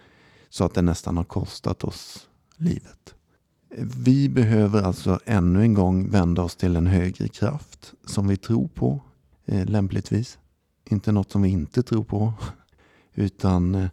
så 0.53 0.65
att 0.65 0.75
det 0.75 0.83
nästan 0.83 1.17
har 1.17 1.25
kostat 1.25 1.85
oss 1.85 2.29
livet. 2.57 3.15
Vi 4.05 4.29
behöver 4.29 4.83
alltså 4.83 5.21
ännu 5.25 5.63
en 5.63 5.75
gång 5.75 6.11
vända 6.11 6.43
oss 6.43 6.57
till 6.57 6.77
en 6.77 6.87
högre 6.87 7.29
kraft 7.29 7.95
som 8.05 8.29
vi 8.29 8.37
tror 8.37 8.69
på, 8.69 9.01
eh, 9.47 9.67
lämpligtvis. 9.67 10.39
Inte 10.85 11.13
något 11.13 11.31
som 11.31 11.43
vi 11.43 11.49
inte 11.49 11.83
tror 11.83 12.05
på, 12.05 12.33
utan 13.15 13.75
eh, 13.75 13.89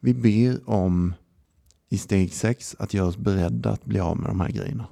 vi 0.00 0.14
ber 0.14 0.70
om 0.70 1.14
i 1.88 1.98
steg 1.98 2.32
6 2.32 2.76
att 2.78 2.94
göra 2.94 3.06
oss 3.06 3.16
beredda 3.16 3.70
att 3.70 3.84
bli 3.84 4.00
av 4.00 4.16
med 4.16 4.30
de 4.30 4.40
här 4.40 4.50
grejerna. 4.50 4.86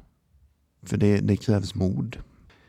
För 0.83 0.97
det, 0.97 1.21
det 1.21 1.37
krävs 1.37 1.75
mod. 1.75 2.19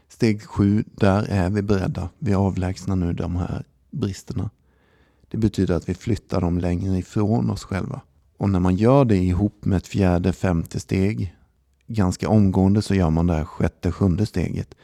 Steg 0.07 0.43
7, 0.43 0.83
där 0.95 1.23
är 1.23 1.49
vi 1.49 1.61
beredda. 1.61 2.09
Vi 2.19 2.33
avlägsnar 2.33 2.95
nu 2.95 3.13
de 3.13 3.35
här 3.35 3.63
bristerna. 3.91 4.49
Det 5.27 5.37
betyder 5.37 5.75
att 5.75 5.89
vi 5.89 5.93
flyttar 5.93 6.41
dem 6.41 6.57
längre 6.57 6.97
ifrån 6.97 7.49
oss 7.49 7.63
själva. 7.63 8.01
Och 8.37 8.49
när 8.49 8.59
man 8.59 8.75
gör 8.75 9.05
det 9.05 9.17
ihop 9.17 9.65
med 9.65 9.77
ett 9.77 9.87
fjärde, 9.87 10.33
femte 10.33 10.79
steg, 10.79 11.35
ganska 11.87 12.29
omgående 12.29 12.81
så 12.81 12.95
gör 12.95 13.09
man 13.09 13.27
det 13.27 13.33
här 13.33 13.45
sjätte, 13.45 13.91
sjunde 13.91 14.25
steget. 14.25 14.75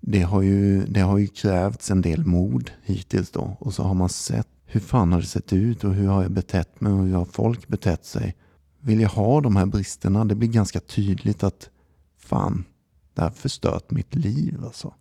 Det 0.00 0.22
har 0.22 0.42
ju, 0.42 0.86
det 0.86 1.00
har 1.00 1.18
ju 1.18 1.26
krävts 1.26 1.90
en 1.90 2.02
del 2.02 2.26
mod 2.26 2.70
hittills 2.82 3.30
då. 3.30 3.56
Och 3.60 3.74
så 3.74 3.82
har 3.82 3.94
man 3.94 4.08
sett 4.08 4.48
hur 4.66 4.80
fan 4.80 5.12
har 5.12 5.20
det 5.20 5.26
sett 5.26 5.52
ut 5.52 5.84
och 5.84 5.94
hur 5.94 6.08
har 6.08 6.22
jag 6.22 6.32
betett 6.32 6.80
mig 6.80 6.92
och 6.92 7.04
hur 7.04 7.14
har 7.14 7.24
folk 7.24 7.68
betett 7.68 8.04
sig. 8.04 8.36
Vill 8.80 9.00
jag 9.00 9.08
ha 9.08 9.40
de 9.40 9.56
här 9.56 9.66
bristerna? 9.66 10.24
Det 10.24 10.34
blir 10.34 10.48
ganska 10.48 10.80
tydligt 10.80 11.42
att 11.42 11.70
fan, 12.18 12.64
det 13.14 13.20
här 13.20 13.28
har 13.28 13.34
förstört 13.34 13.90
mitt 13.90 14.14
liv 14.14 14.64
alltså. 14.64 14.94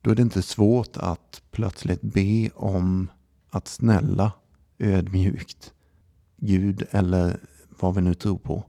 Då 0.00 0.10
är 0.10 0.14
det 0.14 0.22
inte 0.22 0.42
svårt 0.42 0.96
att 0.96 1.42
plötsligt 1.50 2.02
be 2.02 2.50
om 2.54 3.10
att 3.50 3.68
snälla, 3.68 4.32
ödmjukt, 4.78 5.72
Gud 6.44 6.86
eller 6.90 7.40
vad 7.80 7.94
vi 7.94 8.00
nu 8.00 8.14
tror 8.14 8.38
på. 8.38 8.64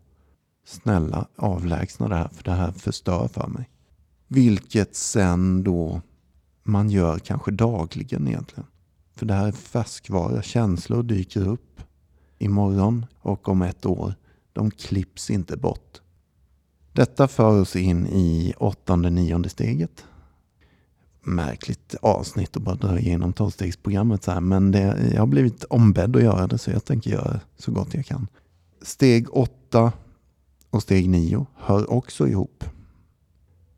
Snälla 0.65 1.27
avlägsna 1.35 2.07
det 2.07 2.15
här 2.15 2.27
för 2.27 2.43
det 2.43 2.51
här 2.51 2.71
förstör 2.71 3.27
för 3.27 3.47
mig. 3.47 3.69
Vilket 4.27 4.95
sen 4.95 5.63
då 5.63 6.01
man 6.63 6.89
gör 6.89 7.19
kanske 7.19 7.51
dagligen 7.51 8.27
egentligen. 8.27 8.65
För 9.15 9.25
det 9.25 9.33
här 9.33 9.47
är 9.47 9.51
färskvara. 9.51 10.41
Känslor 10.41 11.03
dyker 11.03 11.47
upp 11.47 11.81
imorgon 12.37 13.05
och 13.21 13.49
om 13.49 13.61
ett 13.61 13.85
år. 13.85 14.13
De 14.53 14.71
klipps 14.71 15.29
inte 15.29 15.57
bort. 15.57 16.01
Detta 16.91 17.27
för 17.27 17.61
oss 17.61 17.75
in 17.75 18.07
i 18.07 18.53
åttonde, 18.57 19.09
nionde 19.09 19.49
steget. 19.49 20.05
Märkligt 21.23 21.95
avsnitt 22.01 22.57
att 22.57 22.63
bara 22.63 22.75
dra 22.75 22.99
igenom 22.99 23.33
tolvstegsprogrammet 23.33 24.23
så 24.23 24.31
här. 24.31 24.41
Men 24.41 24.71
det, 24.71 25.09
jag 25.13 25.19
har 25.19 25.27
blivit 25.27 25.63
ombedd 25.63 26.15
att 26.15 26.23
göra 26.23 26.47
det 26.47 26.57
så 26.57 26.71
jag 26.71 26.85
tänker 26.85 27.11
göra 27.11 27.39
så 27.57 27.71
gott 27.71 27.93
jag 27.93 28.05
kan. 28.05 28.27
Steg 28.81 29.37
åtta 29.37 29.91
och 30.69 30.81
steg 30.81 31.09
nio 31.09 31.45
hör 31.55 31.91
också 31.91 32.27
ihop. 32.27 32.63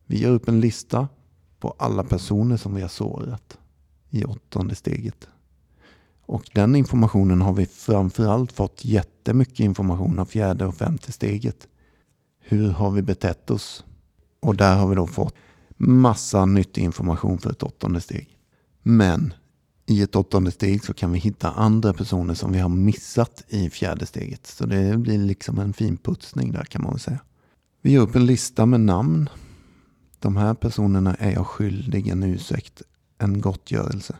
Vi 0.05 0.21
gör 0.21 0.31
upp 0.31 0.47
en 0.47 0.59
lista 0.59 1.07
på 1.59 1.75
alla 1.77 2.03
personer 2.03 2.57
som 2.57 2.75
vi 2.75 2.81
har 2.81 2.89
sårat 2.89 3.57
i 4.09 4.23
åttonde 4.23 4.75
steget. 4.75 5.27
Och 6.25 6.49
den 6.53 6.75
informationen 6.75 7.41
har 7.41 7.53
vi 7.53 7.65
framförallt 7.65 8.51
fått 8.51 8.85
jättemycket 8.85 9.59
information 9.59 10.19
av 10.19 10.25
fjärde 10.25 10.65
och 10.65 10.75
femte 10.75 11.11
steget. 11.11 11.67
Hur 12.39 12.71
har 12.71 12.91
vi 12.91 13.01
betett 13.01 13.51
oss? 13.51 13.85
Och 14.39 14.55
där 14.55 14.75
har 14.75 14.87
vi 14.87 14.95
då 14.95 15.07
fått 15.07 15.35
massa 15.77 16.46
nyttig 16.46 16.82
information 16.82 17.38
för 17.38 17.51
ett 17.51 17.63
åttonde 17.63 18.01
steg. 18.01 18.38
Men 18.84 19.34
i 19.86 20.01
ett 20.01 20.15
åttonde 20.15 20.51
steg 20.51 20.84
så 20.84 20.94
kan 20.94 21.12
vi 21.12 21.20
hitta 21.20 21.51
andra 21.51 21.94
personer 21.94 22.34
som 22.34 22.51
vi 22.51 22.60
har 22.60 22.70
missat 22.70 23.44
i 23.48 23.70
fjärde 23.70 24.05
steget. 24.05 24.48
Så 24.48 24.65
det 24.65 24.98
blir 24.98 25.17
liksom 25.17 25.60
en 25.60 25.74
fin 25.74 25.98
putsning 25.98 26.51
där 26.51 26.63
kan 26.63 26.82
man 26.84 26.91
väl 26.91 27.00
säga. 27.00 27.20
Vi 27.82 27.91
gör 27.91 28.01
upp 28.01 28.15
en 28.15 28.25
lista 28.25 28.65
med 28.65 28.79
namn. 28.79 29.29
De 30.20 30.38
här 30.38 30.53
personerna 30.53 31.15
är 31.15 31.32
jag 31.32 31.48
skyldig 31.48 32.08
en 32.08 32.24
ursäkt, 32.24 32.82
en 33.17 33.41
gottgörelse. 33.41 34.15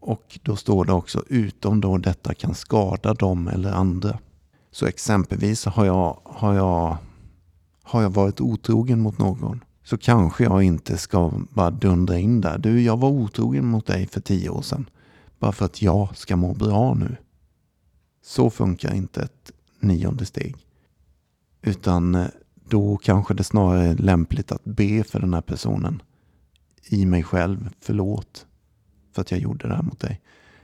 Och 0.00 0.38
då 0.42 0.56
står 0.56 0.84
det 0.84 0.92
också 0.92 1.24
utom 1.28 1.80
då 1.80 1.98
detta 1.98 2.34
kan 2.34 2.54
skada 2.54 3.14
dem 3.14 3.48
eller 3.48 3.72
andra. 3.72 4.18
Så 4.70 4.86
exempelvis 4.86 5.64
har 5.64 5.84
jag, 5.84 6.20
har 6.24 6.54
jag, 6.54 6.96
har 7.82 8.02
jag 8.02 8.10
varit 8.10 8.40
otrogen 8.40 9.00
mot 9.00 9.18
någon 9.18 9.64
så 9.88 9.98
kanske 9.98 10.44
jag 10.44 10.62
inte 10.62 10.98
ska 10.98 11.32
bara 11.50 11.70
dundra 11.70 12.18
in 12.18 12.40
där. 12.40 12.58
Du, 12.58 12.82
jag 12.82 12.96
var 12.96 13.08
otrogen 13.08 13.66
mot 13.66 13.86
dig 13.86 14.06
för 14.06 14.20
tio 14.20 14.48
år 14.48 14.62
sedan. 14.62 14.90
Bara 15.38 15.52
för 15.52 15.64
att 15.64 15.82
jag 15.82 16.16
ska 16.16 16.36
må 16.36 16.54
bra 16.54 16.94
nu. 16.94 17.16
Så 18.22 18.50
funkar 18.50 18.94
inte 18.94 19.22
ett 19.22 19.52
nionde 19.80 20.26
steg. 20.26 20.56
Utan 21.62 22.14
eh, 22.14 22.26
då 22.68 22.96
kanske 22.96 23.34
det 23.34 23.44
snarare 23.44 23.86
är 23.86 23.96
lämpligt 23.96 24.52
att 24.52 24.64
be 24.64 25.04
för 25.04 25.20
den 25.20 25.34
här 25.34 25.40
personen 25.40 26.02
i 26.88 27.06
mig 27.06 27.22
själv. 27.22 27.70
Förlåt 27.80 28.46
för 29.14 29.22
att 29.22 29.30
jag 29.30 29.40
gjorde 29.40 29.68
det 29.68 29.74
här 29.74 29.82
mot 29.82 30.00
dig. 30.00 30.20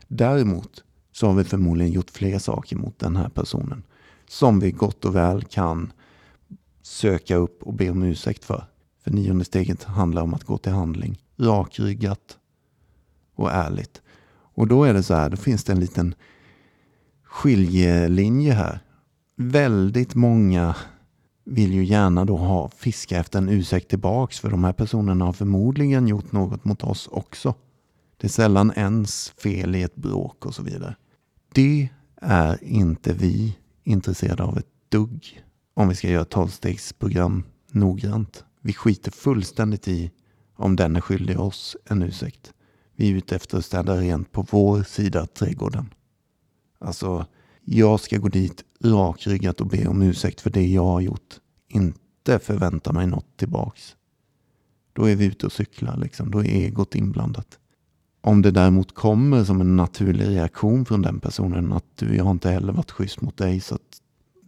Däremot 0.09 0.85
så 1.12 1.26
har 1.26 1.35
vi 1.35 1.45
förmodligen 1.45 1.93
gjort 1.93 2.11
fler 2.11 2.38
saker 2.38 2.76
mot 2.76 2.99
den 2.99 3.16
här 3.16 3.28
personen 3.28 3.83
som 4.28 4.61
vi 4.61 4.71
gott 4.71 5.04
och 5.04 5.14
väl 5.14 5.45
kan 5.45 5.93
söka 6.83 7.37
upp 7.37 7.62
och 7.62 7.75
be 7.75 7.90
om 7.90 8.02
ursäkt 8.02 8.45
för. 8.45 8.74
För 9.04 9.11
nionde 9.11 9.44
steget 9.44 9.84
handlar 9.84 10.23
om 10.23 10.34
att 10.34 10.44
gå 10.44 10.58
till 10.58 10.73
handling. 10.73 11.18
Rakryggat 11.37 12.38
och 13.34 13.52
ärligt. 13.52 14.02
Och 14.54 14.68
då 14.68 14.84
är 14.84 14.94
det 14.94 15.02
så 15.02 15.14
här, 15.14 15.30
då 15.30 15.37
finns 15.37 15.64
det 15.64 15.73
en 15.73 15.80
liten 15.80 16.14
skiljelinje 17.23 18.52
här. 18.52 18.80
Väldigt 19.37 20.14
många 20.14 20.76
vill 21.44 21.73
ju 21.73 21.84
gärna 21.84 22.25
då 22.25 22.37
ha 22.37 22.68
fiska 22.68 23.18
efter 23.18 23.38
en 23.38 23.49
ursäkt 23.49 23.88
tillbaks 23.88 24.40
för 24.40 24.50
de 24.50 24.64
här 24.64 24.73
personerna 24.73 25.25
har 25.25 25.32
förmodligen 25.32 26.08
gjort 26.08 26.32
något 26.32 26.64
mot 26.64 26.84
oss 26.84 27.08
också. 27.12 27.54
Det 28.16 28.26
är 28.26 28.30
sällan 28.30 28.73
ens 28.76 29.30
fel 29.30 29.75
i 29.75 29.82
ett 29.82 29.96
bråk 29.96 30.46
och 30.46 30.54
så 30.54 30.62
vidare. 30.62 30.96
Det 31.52 31.88
är 32.20 32.64
inte 32.64 33.12
vi 33.12 33.58
intresserade 33.84 34.42
av 34.42 34.58
ett 34.58 34.68
dugg 34.88 35.42
om 35.75 35.88
vi 35.88 35.94
ska 35.94 36.08
göra 36.08 36.25
tolvstegsprogram 36.25 37.42
noggrant. 37.70 38.44
Vi 38.66 38.73
skiter 38.73 39.11
fullständigt 39.11 39.88
i 39.88 40.11
om 40.56 40.76
den 40.76 40.97
är 40.97 41.00
skyldig 41.00 41.40
oss 41.40 41.76
en 41.85 42.02
ursäkt. 42.02 42.52
Vi 42.97 43.11
är 43.11 43.14
ute 43.14 43.37
efter 43.37 43.59
att 43.59 43.64
städa 43.64 43.97
rent 43.97 44.33
på 44.33 44.47
vår 44.50 44.83
sida 44.83 45.23
av 45.23 45.26
trädgården. 45.26 45.94
Alltså, 46.78 47.26
jag 47.64 48.00
ska 48.00 48.18
gå 48.18 48.28
dit 48.28 48.64
rakryggat 48.85 49.61
och 49.61 49.66
be 49.66 49.87
om 49.87 50.02
ursäkt 50.02 50.40
för 50.40 50.50
det 50.50 50.66
jag 50.66 50.85
har 50.85 51.00
gjort. 51.00 51.35
Inte 51.68 52.38
förvänta 52.38 52.92
mig 52.92 53.06
något 53.06 53.37
tillbaks. 53.37 53.97
Då 54.92 55.04
är 55.04 55.16
vi 55.16 55.25
ute 55.25 55.47
och 55.47 55.52
cyklar 55.52 55.97
liksom. 55.97 56.30
Då 56.30 56.38
är 56.38 56.49
egot 56.49 56.94
inblandat. 56.94 57.59
Om 58.21 58.42
det 58.42 58.50
däremot 58.50 58.94
kommer 58.94 59.44
som 59.44 59.61
en 59.61 59.76
naturlig 59.76 60.26
reaktion 60.26 60.85
från 60.85 61.02
den 61.02 61.21
personen 61.21 61.73
att 61.73 61.97
du, 61.97 62.16
jag 62.16 62.25
har 62.25 62.30
inte 62.30 62.50
heller 62.50 62.73
varit 62.73 62.90
schysst 62.90 63.21
mot 63.21 63.37
dig. 63.37 63.61
Så 63.61 63.78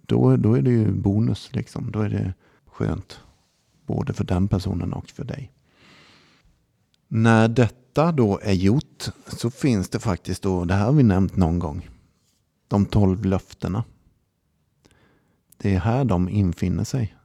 då, 0.06 0.36
då 0.36 0.54
är 0.54 0.62
det 0.62 0.70
ju 0.70 0.92
bonus 0.92 1.50
liksom. 1.52 1.92
Då 1.92 2.00
är 2.00 2.08
det 2.08 2.34
skönt. 2.66 3.20
Både 3.86 4.12
för 4.12 4.24
den 4.24 4.48
personen 4.48 4.92
och 4.92 5.10
för 5.10 5.24
dig. 5.24 5.52
När 7.08 7.48
detta 7.48 8.12
då 8.12 8.40
är 8.42 8.52
gjort 8.52 9.08
så 9.26 9.50
finns 9.50 9.88
det 9.88 9.98
faktiskt 9.98 10.42
då, 10.42 10.64
det 10.64 10.74
här 10.74 10.84
har 10.84 10.92
vi 10.92 11.02
nämnt 11.02 11.36
någon 11.36 11.58
gång, 11.58 11.88
de 12.68 12.86
tolv 12.86 13.24
löftena. 13.24 13.84
Det 15.56 15.74
är 15.74 15.78
här 15.80 16.04
de 16.04 16.28
infinner 16.28 16.84
sig. 16.84 17.16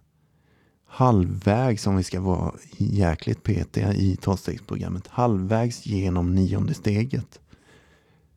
Halvvägs, 0.86 1.88
om 1.88 1.96
vi 1.96 2.03
ska 2.03 2.22
vara 2.22 2.53
jäkligt 2.77 3.44
petiga 3.44 3.94
i 3.94 4.15
tolvstegsprogrammet, 4.15 5.08
halvvägs 5.08 5.86
genom 5.86 6.36
nionde 6.36 6.74
steget 6.74 7.39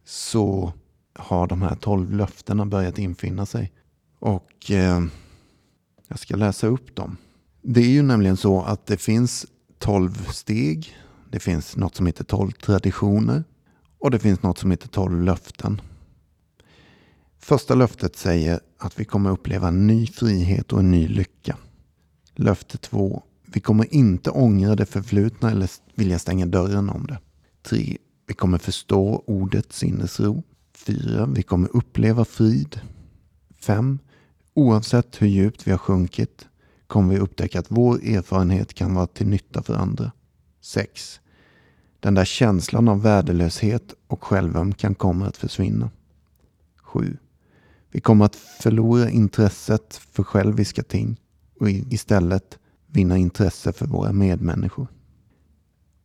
så 0.04 0.72
har 1.14 1.46
de 1.46 1.62
här 1.62 1.74
tolv 1.74 2.12
löftena 2.12 2.66
börjat 2.66 2.98
infinna 2.98 3.46
sig. 3.46 3.72
Och 4.18 4.70
eh, 4.70 5.04
jag 6.08 6.18
ska 6.18 6.36
läsa 6.36 6.66
upp 6.66 6.96
dem. 6.96 7.16
Det 7.66 7.80
är 7.80 7.88
ju 7.88 8.02
nämligen 8.02 8.36
så 8.36 8.62
att 8.62 8.86
det 8.86 8.96
finns 8.96 9.46
tolv 9.78 10.28
steg. 10.30 10.96
Det 11.30 11.40
finns 11.40 11.76
något 11.76 11.96
som 11.96 12.06
heter 12.06 12.24
tolv 12.24 12.50
traditioner. 12.50 13.44
Och 13.98 14.10
det 14.10 14.18
finns 14.18 14.42
något 14.42 14.58
som 14.58 14.70
heter 14.70 14.88
tolv 14.88 15.22
löften. 15.22 15.80
Första 17.38 17.74
löftet 17.74 18.16
säger 18.16 18.60
att 18.78 19.00
vi 19.00 19.04
kommer 19.04 19.30
uppleva 19.30 19.68
en 19.68 19.86
ny 19.86 20.06
frihet 20.06 20.72
och 20.72 20.78
en 20.78 20.90
ny 20.90 21.08
lycka. 21.08 21.56
Löfte 22.34 22.78
två. 22.78 23.22
Vi 23.46 23.60
kommer 23.60 23.94
inte 23.94 24.30
ångra 24.30 24.76
det 24.76 24.86
förflutna 24.86 25.50
eller 25.50 25.70
vilja 25.94 26.18
stänga 26.18 26.46
dörren 26.46 26.90
om 26.90 27.06
det. 27.06 27.18
Tre. 27.62 27.96
Vi 28.26 28.34
kommer 28.34 28.58
förstå 28.58 29.24
ordet 29.26 29.72
sinnesro. 29.72 30.42
Fyra. 30.74 31.26
Vi 31.26 31.42
kommer 31.42 31.76
uppleva 31.76 32.24
frid. 32.24 32.80
Fem. 33.58 33.98
Oavsett 34.54 35.22
hur 35.22 35.28
djupt 35.28 35.66
vi 35.66 35.70
har 35.70 35.78
sjunkit 35.78 36.46
kommer 36.86 37.14
vi 37.14 37.20
upptäcka 37.20 37.58
att 37.58 37.70
vår 37.70 37.94
erfarenhet 38.04 38.74
kan 38.74 38.94
vara 38.94 39.06
till 39.06 39.26
nytta 39.26 39.62
för 39.62 39.74
andra. 39.74 40.12
6. 40.60 41.20
Den 42.00 42.14
där 42.14 42.24
känslan 42.24 42.88
av 42.88 43.02
värdelöshet 43.02 43.94
och 44.06 44.24
självömkan 44.24 44.94
kommer 44.94 45.26
att 45.26 45.36
försvinna. 45.36 45.90
7. 46.76 47.16
Vi 47.90 48.00
kommer 48.00 48.24
att 48.24 48.36
förlora 48.36 49.10
intresset 49.10 49.94
för 49.94 50.22
själviska 50.22 50.82
ting 50.82 51.20
och 51.60 51.70
istället 51.70 52.58
vinna 52.86 53.18
intresse 53.18 53.72
för 53.72 53.86
våra 53.86 54.12
medmänniskor. 54.12 54.86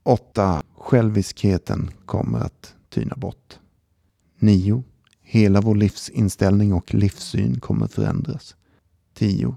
8. 0.03 0.63
Själviskheten 0.77 1.91
kommer 2.05 2.39
att 2.39 2.75
tyna 2.89 3.15
bort. 3.15 3.59
9. 4.39 4.83
Hela 5.21 5.61
vår 5.61 5.75
livsinställning 5.75 6.73
och 6.73 6.93
livssyn 6.93 7.59
kommer 7.59 7.87
förändras. 7.87 8.55
10. 9.13 9.55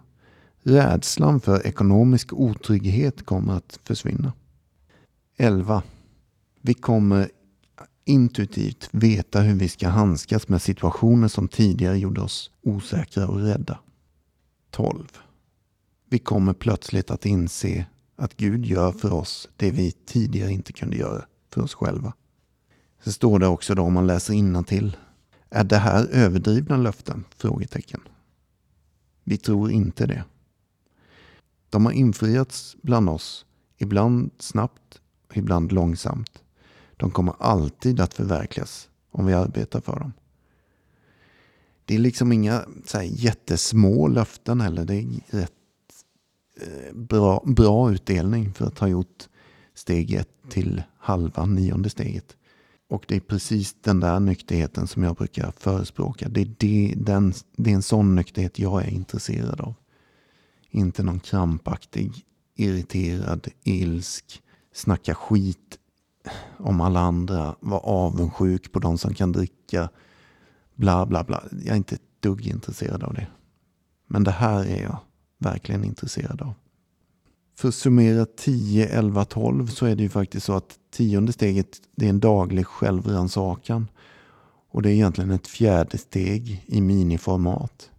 Rädslan 0.62 1.40
för 1.40 1.66
ekonomisk 1.66 2.32
otrygghet 2.32 3.26
kommer 3.26 3.52
att 3.52 3.80
försvinna. 3.84 4.32
11. 5.36 5.82
Vi 6.60 6.74
kommer 6.74 7.30
intuitivt 8.04 8.88
veta 8.92 9.40
hur 9.40 9.54
vi 9.54 9.68
ska 9.68 9.88
handskas 9.88 10.48
med 10.48 10.62
situationer 10.62 11.28
som 11.28 11.48
tidigare 11.48 11.98
gjorde 11.98 12.20
oss 12.20 12.50
osäkra 12.62 13.28
och 13.28 13.40
rädda. 13.40 13.78
12. 14.70 15.06
Vi 16.10 16.18
kommer 16.18 16.52
plötsligt 16.52 17.10
att 17.10 17.26
inse 17.26 17.86
att 18.16 18.36
Gud 18.36 18.66
gör 18.66 18.92
för 18.92 19.12
oss 19.12 19.48
det 19.56 19.70
vi 19.70 19.92
tidigare 19.92 20.52
inte 20.52 20.72
kunde 20.72 20.96
göra 20.96 21.24
för 21.50 21.62
oss 21.62 21.74
själva. 21.74 22.12
Så 23.04 23.12
står 23.12 23.38
det 23.38 23.46
också 23.46 23.74
då 23.74 23.82
om 23.82 23.92
man 23.92 24.06
läser 24.06 24.62
till. 24.62 24.96
Är 25.50 25.64
det 25.64 25.78
här 25.78 26.06
överdrivna 26.06 26.76
löften? 26.76 27.24
Frågetecken. 27.36 28.00
Vi 29.24 29.36
tror 29.36 29.70
inte 29.70 30.06
det. 30.06 30.24
De 31.72 31.86
har 31.86 31.92
infriats 31.92 32.76
bland 32.82 33.08
oss, 33.08 33.46
ibland 33.78 34.30
snabbt, 34.38 35.00
ibland 35.34 35.72
långsamt. 35.72 36.42
De 36.96 37.10
kommer 37.10 37.34
alltid 37.38 38.00
att 38.00 38.14
förverkligas 38.14 38.88
om 39.10 39.26
vi 39.26 39.32
arbetar 39.32 39.80
för 39.80 40.00
dem. 40.00 40.12
Det 41.84 41.94
är 41.94 41.98
liksom 41.98 42.32
inga 42.32 42.64
så 42.84 42.98
här, 42.98 43.04
jättesmå 43.04 44.08
löften 44.08 44.60
heller. 44.60 44.84
Det 44.84 44.94
är 44.94 45.06
rätt 45.26 45.52
eh, 46.60 46.94
bra, 46.94 47.42
bra 47.46 47.92
utdelning 47.92 48.52
för 48.54 48.66
att 48.66 48.78
ha 48.78 48.88
gjort 48.88 49.28
steg 49.74 50.14
ett 50.14 50.28
till 50.48 50.82
halva 50.98 51.46
nionde 51.46 51.90
steget. 51.90 52.36
Och 52.88 53.04
det 53.08 53.16
är 53.16 53.20
precis 53.20 53.76
den 53.80 54.00
där 54.00 54.20
nykterheten 54.20 54.86
som 54.86 55.02
jag 55.02 55.16
brukar 55.16 55.52
förespråka. 55.58 56.28
Det 56.28 56.40
är, 56.40 56.54
det, 56.58 56.94
den, 56.96 57.32
det 57.56 57.70
är 57.70 57.74
en 57.74 57.82
sån 57.82 58.14
nykterhet 58.14 58.58
jag 58.58 58.82
är 58.82 58.90
intresserad 58.90 59.60
av. 59.60 59.74
Inte 60.74 61.02
någon 61.02 61.20
krampaktig, 61.20 62.24
irriterad, 62.56 63.48
ilsk, 63.62 64.42
snacka 64.72 65.14
skit 65.14 65.78
om 66.58 66.80
alla 66.80 67.00
andra, 67.00 67.54
vara 67.60 67.80
avundsjuk 67.80 68.72
på 68.72 68.78
de 68.78 68.98
som 68.98 69.14
kan 69.14 69.32
dricka, 69.32 69.88
bla 70.74 71.06
bla 71.06 71.24
bla. 71.24 71.42
Jag 71.50 71.72
är 71.72 71.76
inte 71.76 71.94
ett 71.94 72.20
dugg 72.20 72.46
intresserad 72.46 73.02
av 73.02 73.14
det. 73.14 73.26
Men 74.06 74.24
det 74.24 74.30
här 74.30 74.64
är 74.64 74.82
jag 74.82 74.98
verkligen 75.38 75.84
intresserad 75.84 76.42
av. 76.42 76.54
För 77.56 77.68
att 77.68 77.74
summera 77.74 78.26
10, 78.26 78.88
11, 78.88 79.24
12 79.24 79.66
så 79.66 79.86
är 79.86 79.96
det 79.96 80.02
ju 80.02 80.08
faktiskt 80.08 80.46
så 80.46 80.52
att 80.52 80.78
tionde 80.90 81.32
steget 81.32 81.80
det 81.96 82.06
är 82.06 82.10
en 82.10 82.20
daglig 82.20 82.66
självrannsakan. 82.66 83.88
Och 84.70 84.82
det 84.82 84.90
är 84.90 84.92
egentligen 84.92 85.30
ett 85.30 85.46
fjärde 85.46 85.98
steg 85.98 86.64
i 86.66 86.80
miniformat. 86.80 87.90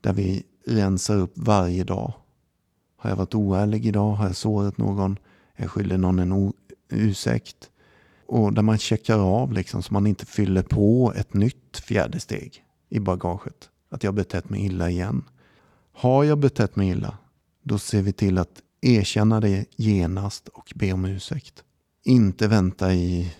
Där 0.00 0.12
vi 0.12 0.42
rensar 0.66 1.16
upp 1.16 1.32
varje 1.34 1.84
dag. 1.84 2.12
Har 2.96 3.10
jag 3.10 3.16
varit 3.16 3.34
oärlig 3.34 3.86
idag? 3.86 4.12
Har 4.12 4.26
jag 4.26 4.36
sårat 4.36 4.78
någon? 4.78 5.18
Är 5.54 5.62
jag 5.62 5.70
skyldig 5.70 5.98
någon 5.98 6.18
en 6.18 6.52
ursäkt? 6.88 7.70
Och 8.26 8.52
där 8.52 8.62
man 8.62 8.78
checkar 8.78 9.18
av 9.18 9.52
liksom 9.52 9.82
så 9.82 9.92
man 9.92 10.06
inte 10.06 10.26
fyller 10.26 10.62
på 10.62 11.12
ett 11.16 11.34
nytt 11.34 11.76
fjärde 11.76 12.20
steg 12.20 12.64
i 12.88 13.00
bagaget. 13.00 13.70
Att 13.90 14.04
jag 14.04 14.14
betett 14.14 14.50
mig 14.50 14.64
illa 14.64 14.90
igen. 14.90 15.24
Har 15.92 16.24
jag 16.24 16.38
betett 16.38 16.76
mig 16.76 16.88
illa, 16.88 17.18
då 17.62 17.78
ser 17.78 18.02
vi 18.02 18.12
till 18.12 18.38
att 18.38 18.62
erkänna 18.80 19.40
det 19.40 19.64
genast 19.76 20.48
och 20.48 20.72
be 20.74 20.92
om 20.92 21.04
ursäkt. 21.04 21.64
Inte 22.04 22.48
vänta 22.48 22.94
i 22.94 23.34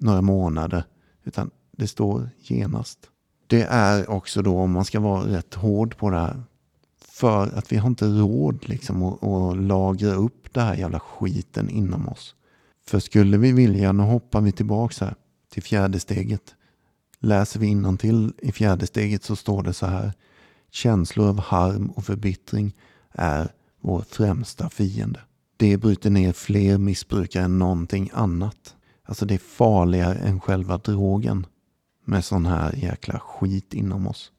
några 0.00 0.22
månader, 0.22 0.84
utan 1.24 1.50
det 1.72 1.88
står 1.88 2.30
genast. 2.38 2.98
Det 3.46 3.62
är 3.62 4.10
också 4.10 4.42
då, 4.42 4.58
om 4.58 4.72
man 4.72 4.84
ska 4.84 5.00
vara 5.00 5.36
rätt 5.36 5.54
hård 5.54 5.96
på 5.96 6.10
det 6.10 6.18
här, 6.18 6.42
för 7.16 7.58
att 7.58 7.72
vi 7.72 7.76
har 7.76 7.88
inte 7.88 8.06
råd 8.06 8.68
liksom 8.68 9.02
att, 9.02 9.24
att 9.24 9.56
lagra 9.56 10.14
upp 10.14 10.54
det 10.54 10.60
här 10.60 10.76
jävla 10.76 11.00
skiten 11.00 11.70
inom 11.70 12.08
oss. 12.08 12.34
För 12.86 12.98
skulle 12.98 13.38
vi 13.38 13.52
vilja, 13.52 13.92
nu 13.92 14.02
hoppar 14.02 14.40
vi 14.40 14.52
tillbaka 14.52 15.04
här 15.04 15.14
till 15.52 15.62
fjärde 15.62 16.00
steget. 16.00 16.54
Läser 17.18 17.60
vi 17.60 17.96
till 17.98 18.32
i 18.38 18.52
fjärde 18.52 18.86
steget 18.86 19.24
så 19.24 19.36
står 19.36 19.62
det 19.62 19.72
så 19.72 19.86
här. 19.86 20.12
Känslor 20.70 21.28
av 21.28 21.40
harm 21.40 21.90
och 21.90 22.04
förbittring 22.04 22.74
är 23.12 23.48
vår 23.80 24.00
främsta 24.00 24.70
fiende. 24.70 25.20
Det 25.56 25.76
bryter 25.76 26.10
ner 26.10 26.32
fler 26.32 26.78
missbrukare 26.78 27.44
än 27.44 27.58
någonting 27.58 28.10
annat. 28.12 28.76
Alltså 29.04 29.26
det 29.26 29.34
är 29.34 29.38
farligare 29.38 30.14
än 30.14 30.40
själva 30.40 30.78
drogen. 30.78 31.46
Med 32.04 32.24
sån 32.24 32.46
här 32.46 32.72
jäkla 32.76 33.18
skit 33.18 33.74
inom 33.74 34.06
oss. 34.06 34.32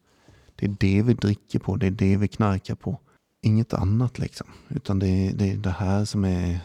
Det 0.59 0.65
är 0.65 0.75
det 0.79 1.01
vi 1.01 1.13
dricker 1.13 1.59
på, 1.59 1.75
det 1.75 1.87
är 1.87 1.91
det 1.91 2.17
vi 2.17 2.27
knarkar 2.27 2.75
på. 2.75 2.99
Inget 3.41 3.73
annat 3.73 4.19
liksom. 4.19 4.47
Utan 4.67 4.99
det 4.99 5.07
är 5.07 5.33
det, 5.33 5.51
är 5.51 5.57
det 5.57 5.69
här 5.69 6.05
som 6.05 6.25
är 6.25 6.59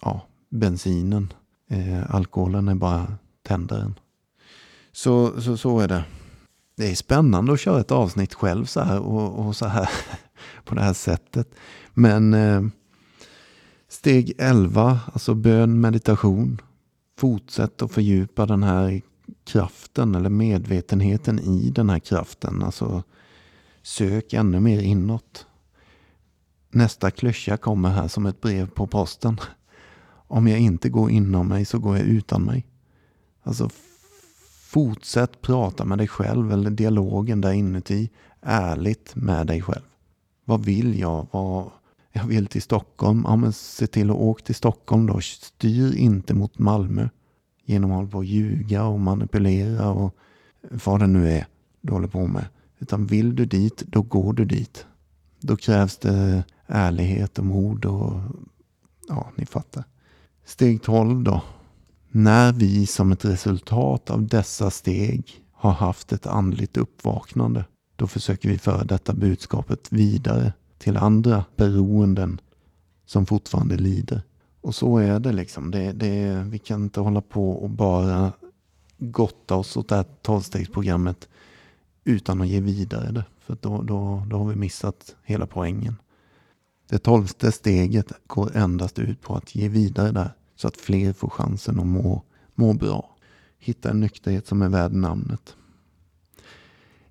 ja, 0.00 0.26
bensinen. 0.50 1.32
Eh, 1.70 2.14
alkoholen 2.14 2.68
är 2.68 2.74
bara 2.74 3.14
tändaren. 3.42 3.94
Så, 4.92 5.40
så, 5.40 5.56
så 5.56 5.80
är 5.80 5.88
det. 5.88 6.04
Det 6.76 6.90
är 6.90 6.94
spännande 6.94 7.52
att 7.52 7.60
köra 7.60 7.80
ett 7.80 7.90
avsnitt 7.90 8.34
själv 8.34 8.64
så 8.64 8.80
här 8.80 9.00
och, 9.00 9.46
och 9.46 9.56
så 9.56 9.66
här 9.66 9.90
på 10.64 10.74
det 10.74 10.82
här 10.82 10.92
sättet. 10.92 11.54
Men 11.94 12.34
eh, 12.34 12.62
steg 13.88 14.32
11, 14.38 15.00
alltså 15.12 15.34
bön, 15.34 15.80
meditation. 15.80 16.60
Fortsätt 17.18 17.82
att 17.82 17.92
fördjupa 17.92 18.46
den 18.46 18.62
här 18.62 19.02
kraften 19.44 20.14
eller 20.14 20.30
medvetenheten 20.30 21.38
i 21.38 21.70
den 21.70 21.90
här 21.90 21.98
kraften. 21.98 22.62
Alltså 22.62 23.02
sök 23.82 24.32
ännu 24.32 24.60
mer 24.60 24.82
inåt. 24.82 25.46
Nästa 26.70 27.10
klyscha 27.10 27.56
kommer 27.56 27.88
här 27.88 28.08
som 28.08 28.26
ett 28.26 28.40
brev 28.40 28.70
på 28.70 28.86
posten. 28.86 29.40
Om 30.26 30.48
jag 30.48 30.58
inte 30.58 30.88
går 30.88 31.10
inom 31.10 31.48
mig 31.48 31.64
så 31.64 31.78
går 31.78 31.96
jag 31.96 32.06
utan 32.06 32.42
mig. 32.42 32.66
Alltså 33.42 33.70
fortsätt 34.72 35.42
prata 35.42 35.84
med 35.84 35.98
dig 35.98 36.08
själv 36.08 36.52
eller 36.52 36.70
dialogen 36.70 37.40
där 37.40 37.52
inuti 37.52 38.10
ärligt 38.40 39.14
med 39.14 39.46
dig 39.46 39.62
själv. 39.62 39.84
Vad 40.44 40.64
vill 40.64 40.98
jag? 40.98 41.26
Vad, 41.30 41.70
jag 42.12 42.24
vill 42.24 42.46
till 42.46 42.62
Stockholm. 42.62 43.24
Ja, 43.28 43.36
men 43.36 43.52
se 43.52 43.86
till 43.86 44.10
att 44.10 44.16
åka 44.16 44.44
till 44.44 44.54
Stockholm 44.54 45.06
då. 45.06 45.20
Styr 45.20 45.96
inte 45.96 46.34
mot 46.34 46.58
Malmö. 46.58 47.08
Genom 47.64 47.90
att 47.90 47.96
hålla 47.96 48.08
på 48.08 48.18
och 48.18 48.24
ljuga 48.24 48.84
och 48.84 49.00
manipulera 49.00 49.90
och 49.90 50.16
vad 50.70 51.00
det 51.00 51.06
nu 51.06 51.30
är 51.30 51.46
du 51.82 51.92
håller 51.92 52.08
på 52.08 52.26
med. 52.26 52.44
Utan 52.78 53.06
vill 53.06 53.36
du 53.36 53.44
dit, 53.44 53.82
då 53.86 54.02
går 54.02 54.32
du 54.32 54.44
dit. 54.44 54.86
Då 55.40 55.56
krävs 55.56 55.96
det 55.96 56.44
ärlighet 56.66 57.38
och 57.38 57.44
mod 57.44 57.84
och 57.84 58.20
ja, 59.08 59.30
ni 59.36 59.46
fattar. 59.46 59.84
Steg 60.44 60.82
12 60.82 61.22
då. 61.22 61.42
När 62.10 62.52
vi 62.52 62.86
som 62.86 63.12
ett 63.12 63.24
resultat 63.24 64.10
av 64.10 64.26
dessa 64.26 64.70
steg 64.70 65.42
har 65.52 65.72
haft 65.72 66.12
ett 66.12 66.26
andligt 66.26 66.76
uppvaknande, 66.76 67.64
då 67.96 68.06
försöker 68.06 68.48
vi 68.48 68.58
föra 68.58 68.84
detta 68.84 69.12
budskapet 69.12 69.92
vidare 69.92 70.52
till 70.78 70.96
andra 70.96 71.44
beroenden 71.56 72.40
som 73.06 73.26
fortfarande 73.26 73.76
lider. 73.76 74.22
Och 74.62 74.74
så 74.74 74.98
är 74.98 75.20
det 75.20 75.32
liksom. 75.32 75.70
Det, 75.70 75.92
det, 75.92 76.46
vi 76.48 76.58
kan 76.58 76.82
inte 76.82 77.00
hålla 77.00 77.20
på 77.20 77.50
och 77.50 77.70
bara 77.70 78.32
gotta 78.98 79.54
oss 79.54 79.76
åt 79.76 79.88
det 79.88 79.96
här 79.96 80.06
tolvstegsprogrammet 80.22 81.28
utan 82.04 82.40
att 82.40 82.48
ge 82.48 82.60
vidare 82.60 83.12
det. 83.12 83.24
För 83.38 83.56
då, 83.60 83.82
då, 83.82 84.22
då 84.30 84.38
har 84.38 84.44
vi 84.44 84.56
missat 84.56 85.16
hela 85.22 85.46
poängen. 85.46 85.96
Det 86.88 86.98
tolfte 86.98 87.52
steget 87.52 88.12
går 88.26 88.56
endast 88.56 88.98
ut 88.98 89.20
på 89.20 89.34
att 89.34 89.54
ge 89.54 89.68
vidare 89.68 90.10
där 90.10 90.30
så 90.56 90.68
att 90.68 90.76
fler 90.76 91.12
får 91.12 91.28
chansen 91.28 91.80
att 91.80 91.86
må, 91.86 92.22
må 92.54 92.72
bra. 92.72 93.16
Hitta 93.58 93.90
en 93.90 94.00
nykterhet 94.00 94.46
som 94.46 94.62
är 94.62 94.68
värd 94.68 94.92
namnet. 94.92 95.56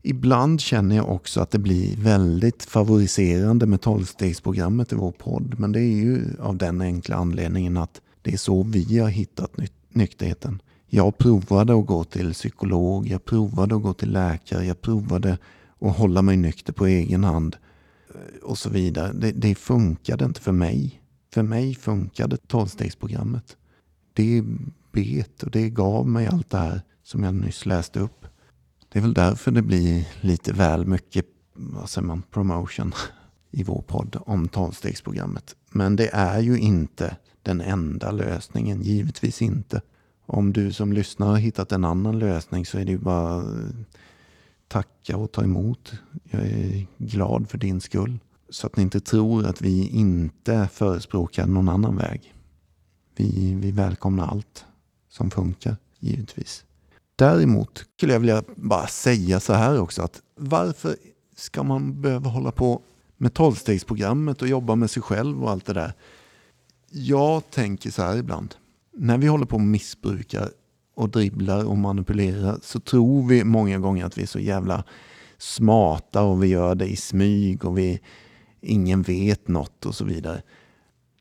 Ibland 0.01 0.61
känner 0.61 0.95
jag 0.95 1.09
också 1.09 1.41
att 1.41 1.51
det 1.51 1.59
blir 1.59 1.97
väldigt 1.97 2.63
favoriserande 2.63 3.65
med 3.65 3.81
tolvstegsprogrammet 3.81 4.91
i 4.91 4.95
vår 4.95 5.11
podd. 5.11 5.55
Men 5.59 5.71
det 5.71 5.79
är 5.79 5.95
ju 5.95 6.25
av 6.39 6.57
den 6.57 6.81
enkla 6.81 7.15
anledningen 7.15 7.77
att 7.77 8.01
det 8.21 8.33
är 8.33 8.37
så 8.37 8.63
vi 8.63 8.99
har 8.99 9.09
hittat 9.09 9.57
ny 9.57 9.67
nykterheten. 9.93 10.61
Jag 10.87 11.17
provade 11.17 11.79
att 11.79 11.85
gå 11.85 12.03
till 12.03 12.33
psykolog, 12.33 13.07
jag 13.07 13.25
provade 13.25 13.75
att 13.75 13.81
gå 13.81 13.93
till 13.93 14.11
läkare, 14.11 14.65
jag 14.65 14.81
provade 14.81 15.37
att 15.79 15.97
hålla 15.97 16.21
mig 16.21 16.37
nykter 16.37 16.73
på 16.73 16.85
egen 16.85 17.23
hand 17.23 17.57
eh, 18.09 18.43
och 18.43 18.57
så 18.57 18.69
vidare. 18.69 19.13
Det, 19.13 19.31
det 19.31 19.55
funkade 19.55 20.25
inte 20.25 20.41
för 20.41 20.51
mig. 20.51 21.01
För 21.33 21.43
mig 21.43 21.75
funkade 21.75 22.37
tolvstegsprogrammet. 22.37 23.57
Det 24.13 24.43
bet 24.91 25.43
och 25.43 25.51
det 25.51 25.69
gav 25.69 26.07
mig 26.07 26.27
allt 26.27 26.49
det 26.49 26.57
här 26.57 26.81
som 27.03 27.23
jag 27.23 27.35
nyss 27.35 27.65
läste 27.65 27.99
upp. 27.99 28.20
Det 28.91 28.99
är 28.99 29.01
väl 29.01 29.13
därför 29.13 29.51
det 29.51 29.61
blir 29.61 30.07
lite 30.21 30.53
väl 30.53 30.85
mycket 30.85 31.25
vad 31.53 31.89
säger 31.89 32.07
man, 32.07 32.23
promotion 32.31 32.93
i 33.51 33.63
vår 33.63 33.81
podd 33.81 34.17
om 34.25 34.47
tolvstegsprogrammet. 34.47 35.55
Men 35.69 35.95
det 35.95 36.09
är 36.13 36.39
ju 36.39 36.59
inte 36.59 37.17
den 37.43 37.61
enda 37.61 38.11
lösningen, 38.11 38.81
givetvis 38.81 39.41
inte. 39.41 39.81
Om 40.25 40.53
du 40.53 40.73
som 40.73 40.93
lyssnar 40.93 41.27
har 41.27 41.37
hittat 41.37 41.71
en 41.71 41.85
annan 41.85 42.19
lösning 42.19 42.65
så 42.65 42.77
är 42.77 42.85
det 42.85 42.91
ju 42.91 42.97
bara 42.97 43.43
tacka 44.67 45.17
och 45.17 45.31
ta 45.31 45.43
emot. 45.43 45.93
Jag 46.23 46.41
är 46.41 46.87
glad 46.97 47.49
för 47.49 47.57
din 47.57 47.81
skull. 47.81 48.19
Så 48.49 48.67
att 48.67 48.77
ni 48.77 48.83
inte 48.83 48.99
tror 48.99 49.45
att 49.45 49.61
vi 49.61 49.87
inte 49.87 50.69
förespråkar 50.73 51.47
någon 51.47 51.69
annan 51.69 51.97
väg. 51.97 52.33
Vi, 53.15 53.53
vi 53.53 53.71
välkomnar 53.71 54.27
allt 54.27 54.65
som 55.09 55.31
funkar, 55.31 55.75
givetvis. 55.99 56.65
Däremot 57.21 57.85
skulle 57.97 58.13
jag 58.13 58.19
vilja 58.19 58.43
bara 58.55 58.87
säga 58.87 59.39
så 59.39 59.53
här 59.53 59.79
också 59.79 60.01
att 60.01 60.21
varför 60.35 60.95
ska 61.35 61.63
man 61.63 62.01
behöva 62.01 62.29
hålla 62.29 62.51
på 62.51 62.81
med 63.17 63.33
tolvstegsprogrammet 63.33 64.41
och 64.41 64.47
jobba 64.47 64.75
med 64.75 64.91
sig 64.91 65.03
själv 65.03 65.43
och 65.43 65.51
allt 65.51 65.65
det 65.65 65.73
där? 65.73 65.93
Jag 66.89 67.51
tänker 67.51 67.91
så 67.91 68.01
här 68.01 68.17
ibland. 68.17 68.55
När 68.93 69.17
vi 69.17 69.27
håller 69.27 69.45
på 69.45 69.55
och 69.55 69.61
missbrukar 69.61 70.49
och 70.95 71.09
dribblar 71.09 71.65
och 71.65 71.77
manipulerar 71.77 72.59
så 72.61 72.79
tror 72.79 73.27
vi 73.27 73.43
många 73.43 73.79
gånger 73.79 74.05
att 74.05 74.17
vi 74.17 74.21
är 74.21 74.27
så 74.27 74.39
jävla 74.39 74.83
smarta 75.37 76.21
och 76.21 76.43
vi 76.43 76.47
gör 76.47 76.75
det 76.75 76.87
i 76.87 76.95
smyg 76.95 77.65
och 77.65 77.77
vi, 77.77 78.01
ingen 78.61 79.01
vet 79.01 79.47
något 79.47 79.85
och 79.85 79.95
så 79.95 80.05
vidare. 80.05 80.41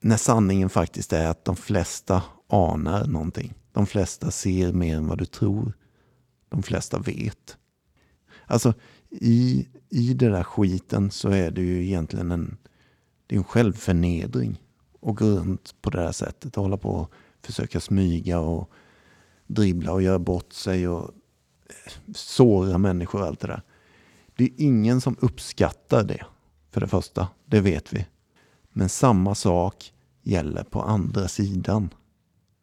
När 0.00 0.16
sanningen 0.16 0.68
faktiskt 0.68 1.12
är 1.12 1.28
att 1.28 1.44
de 1.44 1.56
flesta 1.56 2.22
anar 2.48 3.06
någonting. 3.06 3.54
De 3.72 3.86
flesta 3.86 4.30
ser 4.30 4.72
mer 4.72 4.96
än 4.96 5.06
vad 5.06 5.18
du 5.18 5.24
tror. 5.24 5.72
De 6.50 6.62
flesta 6.62 6.98
vet. 6.98 7.56
Alltså 8.46 8.74
i, 9.10 9.68
i 9.88 10.14
den 10.14 10.32
där 10.32 10.42
skiten 10.42 11.10
så 11.10 11.28
är 11.28 11.50
det 11.50 11.62
ju 11.62 11.84
egentligen 11.84 12.30
en, 12.30 12.56
det 13.26 13.34
är 13.34 13.38
en 13.38 13.44
självförnedring 13.44 14.62
att 15.02 15.16
gå 15.16 15.26
runt 15.26 15.74
på 15.82 15.90
det 15.90 16.00
här 16.00 16.12
sättet 16.12 16.56
och 16.56 16.62
hålla 16.62 16.76
på 16.76 16.90
och 16.90 17.12
försöka 17.42 17.80
smyga 17.80 18.40
och 18.40 18.70
dribbla 19.46 19.92
och 19.92 20.02
göra 20.02 20.18
bort 20.18 20.52
sig 20.52 20.88
och 20.88 21.10
eh, 21.68 21.92
såra 22.14 22.78
människor 22.78 23.20
och 23.20 23.26
allt 23.26 23.40
det 23.40 23.46
där. 23.46 23.62
Det 24.36 24.44
är 24.44 24.50
ingen 24.56 25.00
som 25.00 25.16
uppskattar 25.20 26.04
det, 26.04 26.24
för 26.70 26.80
det 26.80 26.88
första. 26.88 27.28
Det 27.44 27.60
vet 27.60 27.92
vi. 27.92 28.06
Men 28.72 28.88
samma 28.88 29.34
sak 29.34 29.92
gäller 30.22 30.64
på 30.64 30.82
andra 30.82 31.28
sidan. 31.28 31.94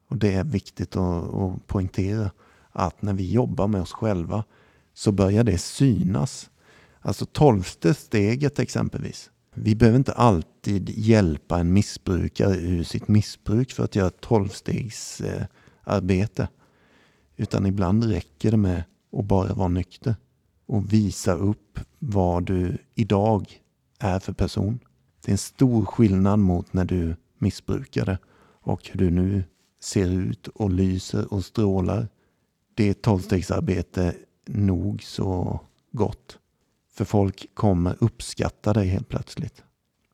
Och 0.09 0.17
det 0.17 0.33
är 0.33 0.43
viktigt 0.43 0.95
att, 0.95 1.33
att 1.33 1.67
poängtera 1.67 2.31
att 2.77 3.01
när 3.01 3.13
vi 3.13 3.31
jobbar 3.31 3.67
med 3.67 3.81
oss 3.81 3.91
själva 3.91 4.43
så 4.93 5.11
börjar 5.11 5.43
det 5.43 5.57
synas. 5.57 6.49
Alltså 7.01 7.25
tolfte 7.25 7.93
steget 7.93 8.59
exempelvis. 8.59 9.31
Vi 9.53 9.75
behöver 9.75 9.97
inte 9.97 10.13
alltid 10.13 10.89
hjälpa 10.89 11.59
en 11.59 11.73
missbrukare 11.73 12.55
ur 12.55 12.83
sitt 12.83 13.07
missbruk 13.07 13.71
för 13.71 13.83
att 13.83 13.95
göra 13.95 14.07
ett 14.07 14.21
tolvstegsarbete. 14.21 16.47
Utan 17.35 17.65
ibland 17.65 18.03
räcker 18.03 18.51
det 18.51 18.57
med 18.57 18.83
att 19.17 19.25
bara 19.25 19.53
vara 19.53 19.67
nykter 19.67 20.15
och 20.65 20.93
visa 20.93 21.33
upp 21.33 21.79
vad 21.99 22.45
du 22.45 22.77
idag 22.95 23.61
är 23.99 24.19
för 24.19 24.33
person. 24.33 24.79
Det 25.25 25.29
är 25.29 25.33
en 25.33 25.37
stor 25.37 25.85
skillnad 25.85 26.39
mot 26.39 26.73
när 26.73 26.85
du 26.85 27.15
missbrukade 27.37 28.17
och 28.61 28.89
hur 28.89 28.99
du 28.99 29.09
nu 29.09 29.43
ser 29.81 30.11
ut 30.11 30.47
och 30.47 30.69
lyser 30.69 31.33
och 31.33 31.45
strålar. 31.45 32.07
Det 32.77 32.83
är 32.87 32.91
ett 32.91 33.01
tolvstegsarbete 33.01 34.15
nog 34.45 35.03
så 35.03 35.59
gott. 35.91 36.39
För 36.93 37.05
folk 37.05 37.45
kommer 37.53 37.95
uppskatta 37.99 38.73
dig 38.73 38.87
helt 38.87 39.09
plötsligt. 39.09 39.63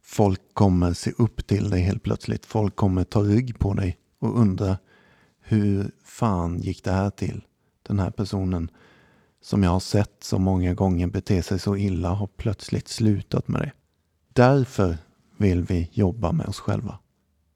Folk 0.02 0.41
kommer 0.54 0.93
se 0.93 1.12
upp 1.17 1.47
till 1.47 1.69
dig 1.69 1.82
helt 1.82 2.04
plötsligt. 2.04 2.45
Folk 2.45 2.76
kommer 2.76 3.04
ta 3.04 3.21
rygg 3.21 3.60
på 3.60 3.73
dig 3.73 3.97
och 4.19 4.39
undra 4.39 4.78
hur 5.39 5.91
fan 6.04 6.60
gick 6.60 6.84
det 6.84 6.91
här 6.91 7.10
till? 7.10 7.41
Den 7.84 7.99
här 7.99 8.12
personen 8.12 8.69
som 9.41 9.63
jag 9.63 9.71
har 9.71 9.80
sett 9.80 10.23
så 10.23 10.39
många 10.39 10.73
gånger 10.73 11.08
bete 11.08 11.43
sig 11.43 11.60
så 11.60 11.78
illa 11.78 12.10
har 12.10 12.28
plötsligt 12.28 12.88
slutat 12.88 13.47
med 13.47 13.62
det. 13.62 13.71
Därför 14.34 14.97
vill 15.38 15.63
vi 15.63 15.89
jobba 15.91 16.32
med 16.32 16.45
oss 16.45 16.60
själva. 16.60 16.99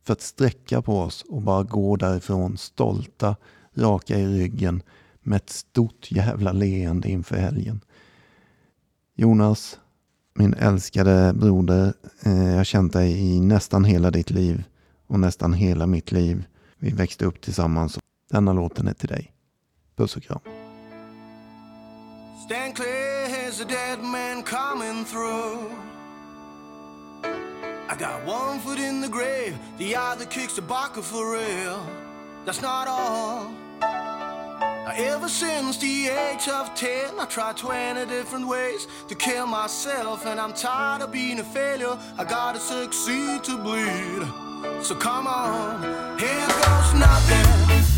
För 0.04 0.14
att 0.14 0.22
sträcka 0.22 0.82
på 0.82 1.00
oss 1.00 1.26
och 1.30 1.42
bara 1.42 1.64
gå 1.64 1.96
därifrån 1.96 2.58
stolta, 2.58 3.36
raka 3.78 4.20
i 4.20 4.28
ryggen 4.28 4.84
med 5.22 5.38
ett 5.38 5.50
stort 5.50 6.12
jävla 6.12 6.52
leende 6.52 7.10
inför 7.10 7.36
helgen. 7.36 7.82
Jonas, 9.16 9.80
min 10.34 10.54
älskade 10.54 11.34
broder, 11.34 11.94
eh, 12.24 12.50
jag 12.50 12.58
har 12.58 12.64
känt 12.64 12.94
dig 12.94 13.36
i 13.36 13.40
nästan 13.40 13.86
hela 13.86 14.12
ditt 14.12 14.30
liv 14.30 14.64
och 15.08 15.20
nästan 15.20 15.54
hela 15.54 15.88
mitt 15.88 16.12
liv. 16.12 16.46
Vi 16.78 16.90
växte 16.90 17.26
upp 17.26 17.42
tillsammans. 17.42 18.00
Denna 18.32 18.54
låten 18.54 18.88
är 18.88 18.94
till 18.94 19.08
dig. 19.08 19.34
Puss 19.96 20.16
och 20.16 20.24
kram. 20.24 20.40
Stand 22.46 22.76
clear, 22.76 23.28
here's 23.28 23.62
a 23.62 23.66
dead 23.68 24.00
man 24.04 24.44
coming 24.44 25.06
through. 25.06 25.72
I 27.90 27.96
got 28.00 28.26
one 28.26 28.60
foot 28.60 28.80
in 28.80 29.02
the 29.02 29.08
grave, 29.08 29.58
the 29.78 29.96
other 29.96 30.26
kicks 30.26 30.56
the 30.56 30.62
bucket 30.62 31.04
for 31.04 31.34
real. 31.34 31.80
That's 32.46 32.62
not 32.62 32.88
all. 32.88 33.67
Ever 34.96 35.28
since 35.28 35.78
the 35.78 36.08
age 36.08 36.48
of 36.48 36.74
10, 36.74 37.20
I 37.20 37.26
tried 37.26 37.58
20 37.58 38.06
different 38.06 38.48
ways 38.48 38.88
to 39.10 39.16
kill 39.16 39.46
myself, 39.46 40.26
and 40.26 40.40
I'm 40.40 40.54
tired 40.54 41.02
of 41.02 41.12
being 41.12 41.40
a 41.40 41.44
failure. 41.44 41.98
I 42.18 42.24
gotta 42.24 42.60
succeed 42.60 43.44
to 43.44 43.58
bleed. 43.58 44.24
So 44.84 44.96
come 44.96 45.28
on, 45.28 45.82
here 46.18 46.48
goes 46.48 46.94
nothing, 46.94 47.48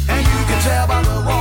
and 0.10 0.26
you 0.26 0.46
can 0.50 0.62
tell 0.64 0.88
by 0.88 1.02
the 1.04 1.24
wall 1.28 1.39